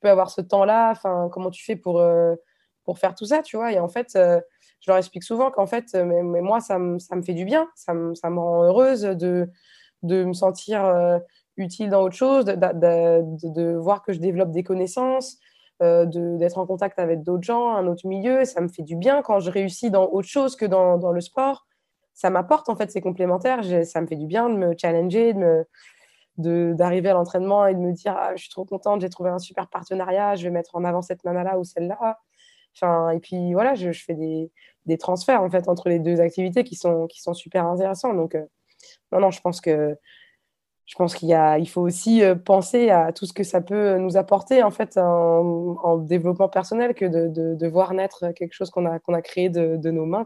peux 0.00 0.08
avoir 0.08 0.30
ce 0.30 0.40
temps-là? 0.40 0.94
Comment 1.32 1.50
tu 1.50 1.64
fais 1.64 1.76
pour, 1.76 2.02
faire 2.96 3.14
tout 3.14 3.26
ça 3.26 3.42
tu 3.42 3.56
vois? 3.56 3.72
Et 3.72 3.78
en 3.78 3.88
fait, 3.88 4.10
je 4.14 4.90
leur 4.90 4.96
explique 4.96 5.24
souvent 5.24 5.50
qu'en 5.50 5.66
fait, 5.66 5.94
moi, 5.94 6.60
ça, 6.60 6.78
me 6.78 7.22
fait 7.24 7.34
du 7.34 7.44
bien. 7.44 7.68
Ça, 7.74 7.92
me, 7.94 8.14
rend 8.38 8.64
heureuse 8.64 9.02
de 9.02 9.48
me 10.02 10.32
sentir 10.32 11.20
utile 11.56 11.90
dans 11.90 12.02
autre 12.02 12.16
chose, 12.16 12.44
de, 12.44 12.54
de, 12.54 13.76
voir 13.76 14.02
que 14.02 14.12
je 14.12 14.18
développe 14.18 14.50
des 14.50 14.62
connaissances. 14.62 15.38
Euh, 15.82 16.06
d'être 16.06 16.58
en 16.58 16.66
contact 16.66 17.00
avec 17.00 17.24
d'autres 17.24 17.42
gens, 17.42 17.74
un 17.74 17.88
autre 17.88 18.06
milieu. 18.06 18.44
Ça 18.44 18.60
me 18.60 18.68
fait 18.68 18.82
du 18.82 18.94
bien 18.94 19.22
quand 19.22 19.40
je 19.40 19.50
réussis 19.50 19.90
dans 19.90 20.06
autre 20.06 20.28
chose 20.28 20.54
que 20.54 20.64
dans, 20.64 20.98
dans 20.98 21.10
le 21.10 21.20
sport. 21.20 21.66
Ça 22.12 22.30
m'apporte 22.30 22.68
en 22.68 22.76
fait, 22.76 22.92
c'est 22.92 23.00
complémentaire. 23.00 23.64
Ça 23.84 24.00
me 24.00 24.06
fait 24.06 24.16
du 24.16 24.26
bien 24.26 24.48
de 24.48 24.54
me 24.54 24.74
challenger, 24.80 25.34
d'arriver 26.38 27.08
à 27.08 27.14
l'entraînement 27.14 27.66
et 27.66 27.74
de 27.74 27.80
me 27.80 27.92
dire 27.92 28.14
ah, 28.16 28.36
je 28.36 28.42
suis 28.42 28.50
trop 28.50 28.64
contente, 28.64 29.00
j'ai 29.00 29.10
trouvé 29.10 29.30
un 29.30 29.40
super 29.40 29.68
partenariat, 29.68 30.36
je 30.36 30.44
vais 30.44 30.50
mettre 30.50 30.76
en 30.76 30.84
avant 30.84 31.02
cette 31.02 31.24
nana-là 31.24 31.58
ou 31.58 31.64
celle-là. 31.64 32.18
Enfin, 32.76 33.10
et 33.10 33.18
puis 33.18 33.52
voilà, 33.52 33.74
je, 33.74 33.90
je 33.92 34.04
fais 34.04 34.14
des, 34.14 34.50
des, 34.86 34.98
transferts 34.98 35.42
en 35.42 35.50
fait 35.50 35.68
entre 35.68 35.88
les 35.88 35.98
deux 35.98 36.20
activités 36.20 36.64
qui 36.64 36.76
sont, 36.76 37.06
qui 37.08 37.20
sont 37.20 37.34
super 37.34 37.66
intéressants. 37.66 38.14
Donc, 38.14 38.34
euh, 38.34 38.44
non, 39.12 39.20
non, 39.20 39.30
je 39.30 39.40
pense 39.40 39.60
que 39.60 39.96
je 40.86 40.94
pense 40.96 41.14
qu'il 41.14 41.28
il 41.30 41.68
faut 41.68 41.80
aussi 41.80 42.22
euh, 42.22 42.34
penser 42.34 42.90
à 42.90 43.12
tout 43.12 43.26
ce 43.26 43.32
que 43.32 43.44
ça 43.44 43.60
peut 43.60 43.96
nous 43.96 44.16
apporter 44.16 44.62
en 44.62 44.70
fait 44.70 44.98
en, 44.98 45.98
développement 45.98 46.48
personnel 46.48 46.94
que 46.94 47.04
de, 47.06 47.66
voir 47.68 47.94
naître 47.94 48.32
quelque 48.36 48.52
chose 48.52 48.70
qu'on 48.70 48.86
a, 48.86 48.98
qu'on 48.98 49.14
a 49.14 49.22
créé 49.22 49.48
de, 49.48 49.90
nos 49.90 50.04
mains. 50.04 50.24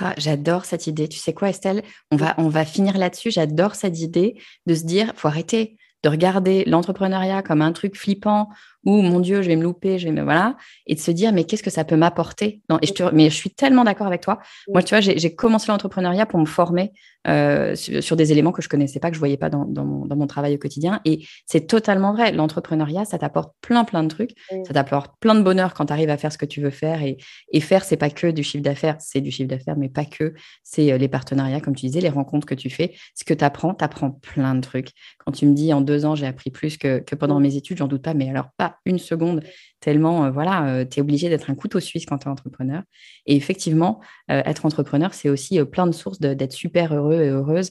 Ah, 0.00 0.14
j'adore 0.16 0.64
cette 0.64 0.86
idée. 0.86 1.08
Tu 1.08 1.18
sais 1.18 1.34
quoi, 1.34 1.50
Estelle? 1.50 1.82
On 2.10 2.16
va, 2.16 2.34
on 2.38 2.48
va 2.48 2.64
finir 2.64 2.96
là-dessus. 2.96 3.30
J'adore 3.30 3.74
cette 3.74 4.00
idée 4.00 4.40
de 4.66 4.74
se 4.74 4.84
dire, 4.84 5.12
faut 5.16 5.28
arrêter 5.28 5.76
de 6.02 6.08
regarder 6.08 6.64
l'entrepreneuriat 6.66 7.42
comme 7.42 7.62
un 7.62 7.72
truc 7.72 7.96
flippant 7.96 8.48
ou 8.84 9.02
mon 9.02 9.20
Dieu, 9.20 9.42
je 9.42 9.48
vais 9.48 9.56
me 9.56 9.62
louper, 9.62 9.98
je 9.98 10.06
vais 10.06 10.12
me 10.12 10.22
voilà, 10.22 10.56
et 10.86 10.94
de 10.94 11.00
se 11.00 11.10
dire 11.10 11.32
mais 11.32 11.44
qu'est-ce 11.44 11.62
que 11.62 11.70
ça 11.70 11.84
peut 11.84 11.96
m'apporter 11.96 12.62
et 12.82 12.86
je 12.86 13.04
Mais 13.12 13.30
je 13.30 13.34
suis 13.34 13.50
tellement 13.50 13.84
d'accord 13.84 14.06
avec 14.06 14.20
toi. 14.20 14.40
Moi, 14.68 14.82
tu 14.82 14.94
vois, 14.94 15.00
j'ai 15.00 15.34
commencé 15.34 15.70
l'entrepreneuriat 15.70 16.26
pour 16.26 16.40
me 16.40 16.46
former 16.46 16.92
euh, 17.26 17.74
sur, 17.74 18.16
des 18.16 18.32
éléments 18.32 18.52
que 18.52 18.60
je 18.60 18.68
connaissais 18.68 19.00
pas, 19.00 19.08
que 19.08 19.14
je 19.14 19.18
voyais 19.18 19.38
pas 19.38 19.48
dans, 19.48 19.64
dans, 19.64 19.84
mon, 19.84 20.04
dans 20.04 20.16
mon, 20.16 20.26
travail 20.26 20.54
au 20.56 20.58
quotidien, 20.58 21.00
et 21.06 21.26
c'est 21.46 21.66
totalement 21.66 22.12
vrai. 22.12 22.32
L'entrepreneuriat, 22.32 23.06
ça 23.06 23.18
t'apporte 23.18 23.54
plein 23.62 23.84
plein 23.84 24.02
de 24.02 24.08
trucs, 24.08 24.32
ça 24.66 24.74
t'apporte 24.74 25.14
plein 25.20 25.34
de 25.34 25.40
bonheur 25.40 25.72
quand 25.72 25.86
tu 25.86 25.92
arrives 25.94 26.10
à 26.10 26.18
faire 26.18 26.32
ce 26.32 26.36
que 26.36 26.44
tu 26.44 26.60
veux 26.60 26.70
faire 26.70 27.02
et, 27.02 27.16
et 27.50 27.60
faire, 27.60 27.84
c'est 27.84 27.96
pas 27.96 28.10
que 28.10 28.26
du 28.26 28.42
chiffre 28.42 28.62
d'affaires, 28.62 28.96
c'est 29.00 29.22
du 29.22 29.30
chiffre 29.30 29.48
d'affaires, 29.48 29.76
mais 29.78 29.88
pas 29.88 30.04
que. 30.04 30.34
C'est 30.62 30.92
euh, 30.92 30.98
les 30.98 31.08
partenariats, 31.08 31.60
comme 31.60 31.74
tu 31.74 31.86
disais, 31.86 32.00
les 32.00 32.10
rencontres 32.10 32.46
que 32.46 32.54
tu 32.54 32.68
fais, 32.68 32.94
ce 33.14 33.24
que 33.24 33.32
tu 33.32 33.44
apprends, 33.44 33.74
tu 33.74 33.84
apprends 33.84 34.10
plein 34.10 34.54
de 34.54 34.60
trucs. 34.60 34.90
Quand 35.24 35.32
tu 35.32 35.46
me 35.46 35.54
dis 35.54 35.72
en 35.72 35.80
deux 35.80 36.04
ans 36.04 36.14
j'ai 36.14 36.26
appris 36.26 36.50
plus 36.50 36.76
que, 36.76 36.98
que 36.98 37.14
pendant 37.14 37.40
mes 37.40 37.56
études, 37.56 37.78
j'en 37.78 37.88
doute 37.88 38.02
pas, 38.02 38.12
mais 38.12 38.28
alors 38.28 38.50
pas 38.58 38.73
une 38.84 38.98
seconde, 38.98 39.42
tellement, 39.80 40.26
euh, 40.26 40.30
voilà, 40.30 40.66
euh, 40.66 40.84
tu 40.84 40.98
es 40.98 41.02
obligé 41.02 41.28
d'être 41.28 41.50
un 41.50 41.54
couteau 41.54 41.80
suisse 41.80 42.06
quand 42.06 42.18
tu 42.18 42.26
es 42.26 42.30
entrepreneur. 42.30 42.82
Et 43.26 43.36
effectivement, 43.36 44.00
euh, 44.30 44.42
être 44.44 44.66
entrepreneur, 44.66 45.14
c'est 45.14 45.28
aussi 45.28 45.62
plein 45.64 45.86
de 45.86 45.92
sources 45.92 46.20
d'être 46.20 46.52
super 46.52 46.94
heureux 46.94 47.22
et 47.22 47.28
heureuse 47.28 47.70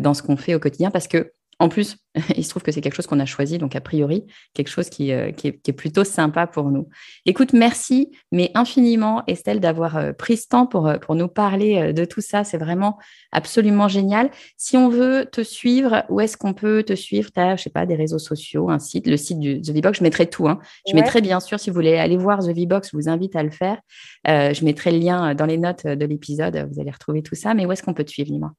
dans 0.00 0.12
ce 0.12 0.24
qu'on 0.24 0.36
fait 0.36 0.56
au 0.56 0.58
quotidien 0.58 0.90
parce 0.90 1.06
que 1.06 1.32
en 1.60 1.68
plus, 1.68 1.96
il 2.36 2.44
se 2.44 2.50
trouve 2.50 2.62
que 2.62 2.70
c'est 2.70 2.80
quelque 2.80 2.94
chose 2.94 3.06
qu'on 3.06 3.18
a 3.18 3.26
choisi, 3.26 3.58
donc 3.58 3.74
a 3.74 3.80
priori, 3.80 4.24
quelque 4.54 4.68
chose 4.68 4.88
qui, 4.88 5.12
euh, 5.12 5.32
est, 5.42 5.72
plutôt 5.72 6.04
sympa 6.04 6.46
pour 6.46 6.70
nous. 6.70 6.88
Écoute, 7.26 7.52
merci, 7.52 8.10
mais 8.30 8.50
infiniment, 8.54 9.24
Estelle, 9.26 9.58
d'avoir 9.58 9.96
euh, 9.96 10.12
pris 10.12 10.36
ce 10.36 10.46
temps 10.46 10.66
pour, 10.66 10.86
euh, 10.86 10.98
pour 10.98 11.16
nous 11.16 11.26
parler 11.28 11.92
de 11.92 12.04
tout 12.04 12.20
ça. 12.20 12.44
C'est 12.44 12.58
vraiment 12.58 12.98
absolument 13.32 13.88
génial. 13.88 14.30
Si 14.56 14.76
on 14.76 14.88
veut 14.88 15.26
te 15.30 15.42
suivre, 15.42 16.04
où 16.08 16.20
est-ce 16.20 16.36
qu'on 16.36 16.54
peut 16.54 16.84
te 16.84 16.94
suivre? 16.94 17.30
Tu 17.32 17.40
as, 17.40 17.56
je 17.56 17.64
sais 17.64 17.70
pas, 17.70 17.86
des 17.86 17.96
réseaux 17.96 18.18
sociaux, 18.18 18.70
un 18.70 18.78
site, 18.78 19.08
le 19.08 19.16
site 19.16 19.40
du 19.40 19.60
The 19.60 19.70
V-Box. 19.70 19.98
Je 19.98 20.04
mettrai 20.04 20.28
tout. 20.28 20.48
Hein. 20.48 20.60
Je 20.88 20.94
mettrai 20.94 21.20
bien 21.20 21.40
sûr, 21.40 21.58
si 21.58 21.70
vous 21.70 21.74
voulez 21.74 21.96
aller 21.96 22.16
voir 22.16 22.38
The 22.38 22.50
V-Box, 22.50 22.90
je 22.92 22.96
vous 22.96 23.08
invite 23.08 23.34
à 23.34 23.42
le 23.42 23.50
faire. 23.50 23.78
je 24.24 24.64
mettrai 24.64 24.92
le 24.92 24.98
lien 24.98 25.34
dans 25.34 25.46
les 25.46 25.58
notes 25.58 25.86
de 25.86 26.06
l'épisode. 26.06 26.68
Vous 26.72 26.80
allez 26.80 26.90
retrouver 26.90 27.22
tout 27.22 27.34
ça. 27.34 27.54
Mais 27.54 27.66
où 27.66 27.72
est-ce 27.72 27.82
qu'on 27.82 27.94
peut 27.94 28.04
te 28.04 28.10
suivre, 28.10 28.30
dis-moi? 28.30 28.52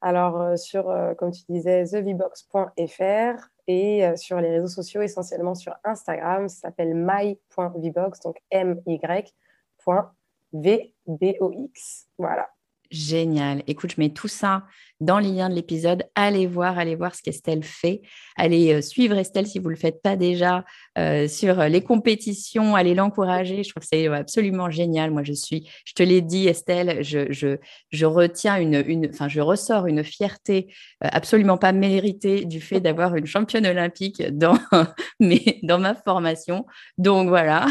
Alors, 0.00 0.40
euh, 0.40 0.56
sur, 0.56 0.88
euh, 0.90 1.14
comme 1.14 1.30
tu 1.30 1.42
disais, 1.48 1.84
thevbox.fr 1.84 3.48
et 3.66 4.06
euh, 4.06 4.16
sur 4.16 4.40
les 4.40 4.50
réseaux 4.50 4.66
sociaux, 4.68 5.02
essentiellement 5.02 5.54
sur 5.54 5.74
Instagram, 5.84 6.48
ça 6.48 6.68
s'appelle 6.68 6.94
my.vbox, 6.94 8.20
donc 8.20 8.40
M-Y.vbox. 8.50 9.32
Voilà. 12.18 12.50
Génial. 12.90 13.62
Écoute, 13.68 13.92
je 13.94 14.00
mets 14.00 14.10
tout 14.10 14.26
ça 14.26 14.64
dans 15.00 15.18
les 15.18 15.30
liens 15.30 15.48
de 15.48 15.54
l'épisode. 15.54 16.04
Allez 16.16 16.46
voir, 16.46 16.76
allez 16.76 16.96
voir 16.96 17.14
ce 17.14 17.22
qu'Estelle 17.22 17.62
fait. 17.62 18.02
Allez 18.36 18.72
euh, 18.72 18.82
suivre 18.82 19.16
Estelle 19.16 19.46
si 19.46 19.58
vous 19.58 19.66
ne 19.66 19.74
le 19.74 19.76
faites 19.76 20.02
pas 20.02 20.16
déjà 20.16 20.64
euh, 20.98 21.28
sur 21.28 21.62
les 21.64 21.82
compétitions. 21.82 22.74
Allez 22.74 22.94
l'encourager. 22.94 23.62
Je 23.62 23.70
trouve 23.70 23.82
que 23.82 23.88
c'est 23.90 24.08
absolument 24.08 24.70
génial. 24.70 25.12
Moi, 25.12 25.22
je 25.22 25.32
suis, 25.32 25.70
je 25.84 25.94
te 25.94 26.02
l'ai 26.02 26.20
dit, 26.20 26.48
Estelle, 26.48 27.02
je, 27.02 27.32
je, 27.32 27.58
je 27.90 28.06
retiens 28.06 28.56
une, 28.56 28.82
une, 28.86 29.08
enfin, 29.08 29.28
je 29.28 29.40
ressors 29.40 29.86
une 29.86 30.02
fierté 30.02 30.74
euh, 31.04 31.08
absolument 31.12 31.58
pas 31.58 31.72
méritée 31.72 32.44
du 32.44 32.60
fait 32.60 32.80
d'avoir 32.80 33.14
une 33.14 33.26
championne 33.26 33.66
olympique 33.66 34.22
dans 34.36 34.58
ma 35.78 35.94
formation. 35.94 36.66
Donc 36.98 37.28
voilà, 37.28 37.66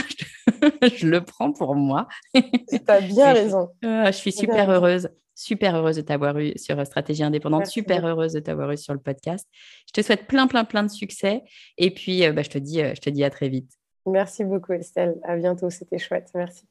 je, 0.95 1.07
le 1.07 1.21
prends 1.21 1.51
pour 1.51 1.75
moi. 1.75 2.07
tu 2.33 2.79
as 2.87 3.01
bien 3.01 3.33
raison. 3.33 3.69
je 3.83 4.11
suis 4.13 4.31
super 4.31 4.69
heureuse 4.69 5.08
super 5.35 5.75
heureuse 5.75 5.95
de 5.95 6.01
t'avoir 6.01 6.37
eu 6.37 6.51
sur 6.57 6.85
Stratégie 6.85 7.23
Indépendante, 7.23 7.65
super 7.67 8.05
heureuse 8.05 8.33
de 8.33 8.39
t'avoir 8.39 8.71
eu 8.71 8.77
sur 8.77 8.93
le 8.93 8.99
podcast. 8.99 9.47
Je 9.87 9.93
te 9.93 10.05
souhaite 10.05 10.27
plein, 10.27 10.47
plein, 10.47 10.65
plein 10.65 10.83
de 10.83 10.89
succès. 10.89 11.43
Et 11.77 11.91
puis, 11.91 12.25
euh, 12.25 12.33
bah, 12.33 12.41
je, 12.41 12.49
te 12.49 12.57
dis, 12.57 12.81
euh, 12.81 12.93
je 12.93 13.01
te 13.01 13.09
dis 13.09 13.23
à 13.23 13.29
très 13.29 13.47
vite. 13.47 13.71
Merci 14.05 14.43
beaucoup, 14.43 14.73
Estelle. 14.73 15.17
À 15.23 15.37
bientôt. 15.37 15.69
C'était 15.69 15.97
chouette. 15.97 16.29
Merci. 16.35 16.65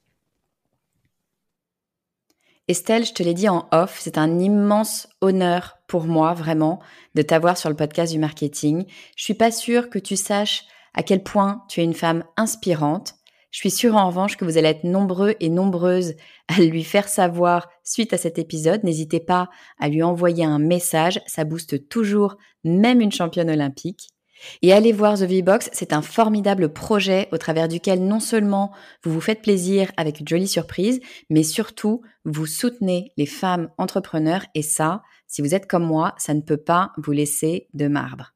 Estelle, 2.68 3.06
je 3.06 3.14
te 3.14 3.22
l'ai 3.22 3.32
dit 3.32 3.48
en 3.48 3.66
off, 3.72 3.96
c'est 3.98 4.18
un 4.18 4.38
immense 4.38 5.08
honneur 5.22 5.78
pour 5.86 6.04
moi, 6.04 6.34
vraiment, 6.34 6.80
de 7.14 7.22
t'avoir 7.22 7.56
sur 7.56 7.70
le 7.70 7.76
podcast 7.76 8.12
du 8.12 8.18
marketing. 8.18 8.84
Je 9.16 9.24
suis 9.24 9.32
pas 9.32 9.50
sûre 9.50 9.88
que 9.88 9.98
tu 9.98 10.16
saches 10.16 10.66
à 10.92 11.02
quel 11.02 11.22
point 11.22 11.64
tu 11.70 11.80
es 11.80 11.84
une 11.84 11.94
femme 11.94 12.24
inspirante. 12.36 13.14
Je 13.50 13.58
suis 13.58 13.70
sûre 13.70 13.96
en 13.96 14.08
revanche 14.08 14.36
que 14.36 14.44
vous 14.44 14.58
allez 14.58 14.68
être 14.68 14.84
nombreux 14.84 15.34
et 15.40 15.48
nombreuses 15.48 16.14
à 16.48 16.60
lui 16.60 16.84
faire 16.84 17.08
savoir 17.08 17.68
suite 17.82 18.12
à 18.12 18.18
cet 18.18 18.38
épisode. 18.38 18.84
N'hésitez 18.84 19.20
pas 19.20 19.48
à 19.78 19.88
lui 19.88 20.02
envoyer 20.02 20.44
un 20.44 20.58
message, 20.58 21.20
ça 21.26 21.44
booste 21.44 21.88
toujours 21.88 22.36
même 22.64 23.00
une 23.00 23.12
championne 23.12 23.50
olympique. 23.50 24.08
Et 24.62 24.72
allez 24.72 24.92
voir 24.92 25.18
The 25.18 25.22
V-Box, 25.22 25.70
c'est 25.72 25.92
un 25.92 26.02
formidable 26.02 26.72
projet 26.72 27.28
au 27.32 27.38
travers 27.38 27.68
duquel 27.68 28.06
non 28.06 28.20
seulement 28.20 28.70
vous 29.02 29.12
vous 29.12 29.20
faites 29.20 29.42
plaisir 29.42 29.90
avec 29.96 30.20
une 30.20 30.28
jolie 30.28 30.46
surprise, 30.46 31.00
mais 31.28 31.42
surtout 31.42 32.02
vous 32.24 32.46
soutenez 32.46 33.12
les 33.16 33.26
femmes 33.26 33.70
entrepreneurs 33.78 34.44
et 34.54 34.62
ça, 34.62 35.02
si 35.26 35.42
vous 35.42 35.54
êtes 35.54 35.66
comme 35.66 35.84
moi, 35.84 36.14
ça 36.18 36.34
ne 36.34 36.42
peut 36.42 36.56
pas 36.56 36.92
vous 36.98 37.12
laisser 37.12 37.68
de 37.74 37.88
marbre. 37.88 38.34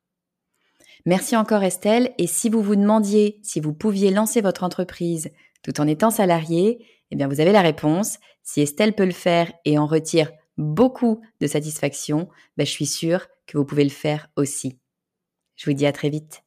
Merci 1.05 1.37
encore 1.37 1.63
Estelle. 1.63 2.15
Et 2.19 2.27
si 2.27 2.49
vous 2.49 2.63
vous 2.63 2.77
demandiez 2.77 3.41
si 3.43 3.61
vous 3.61 3.73
pouviez 3.73 4.11
lancer 4.11 4.41
votre 4.41 4.63
entreprise 4.63 5.31
tout 5.63 5.81
en 5.81 5.87
étant 5.87 6.11
salarié, 6.11 6.87
eh 7.11 7.17
bien 7.17 7.29
vous 7.29 7.41
avez 7.41 7.53
la 7.53 7.63
réponse. 7.63 8.19
Si 8.43 8.61
Estelle 8.61 8.95
peut 8.95 9.05
le 9.05 9.13
faire 9.13 9.53
et 9.65 9.79
en 9.79 9.87
retire 9.87 10.31
beaucoup 10.57 11.21
de 11.41 11.47
satisfaction, 11.47 12.29
ben, 12.57 12.67
je 12.67 12.71
suis 12.71 12.87
sûre 12.87 13.27
que 13.47 13.59
vous 13.59 13.65
pouvez 13.65 13.85
le 13.85 13.91
faire 13.91 14.29
aussi. 14.37 14.79
Je 15.57 15.69
vous 15.69 15.77
dis 15.77 15.87
à 15.87 15.93
très 15.93 16.11
vite. 16.11 16.42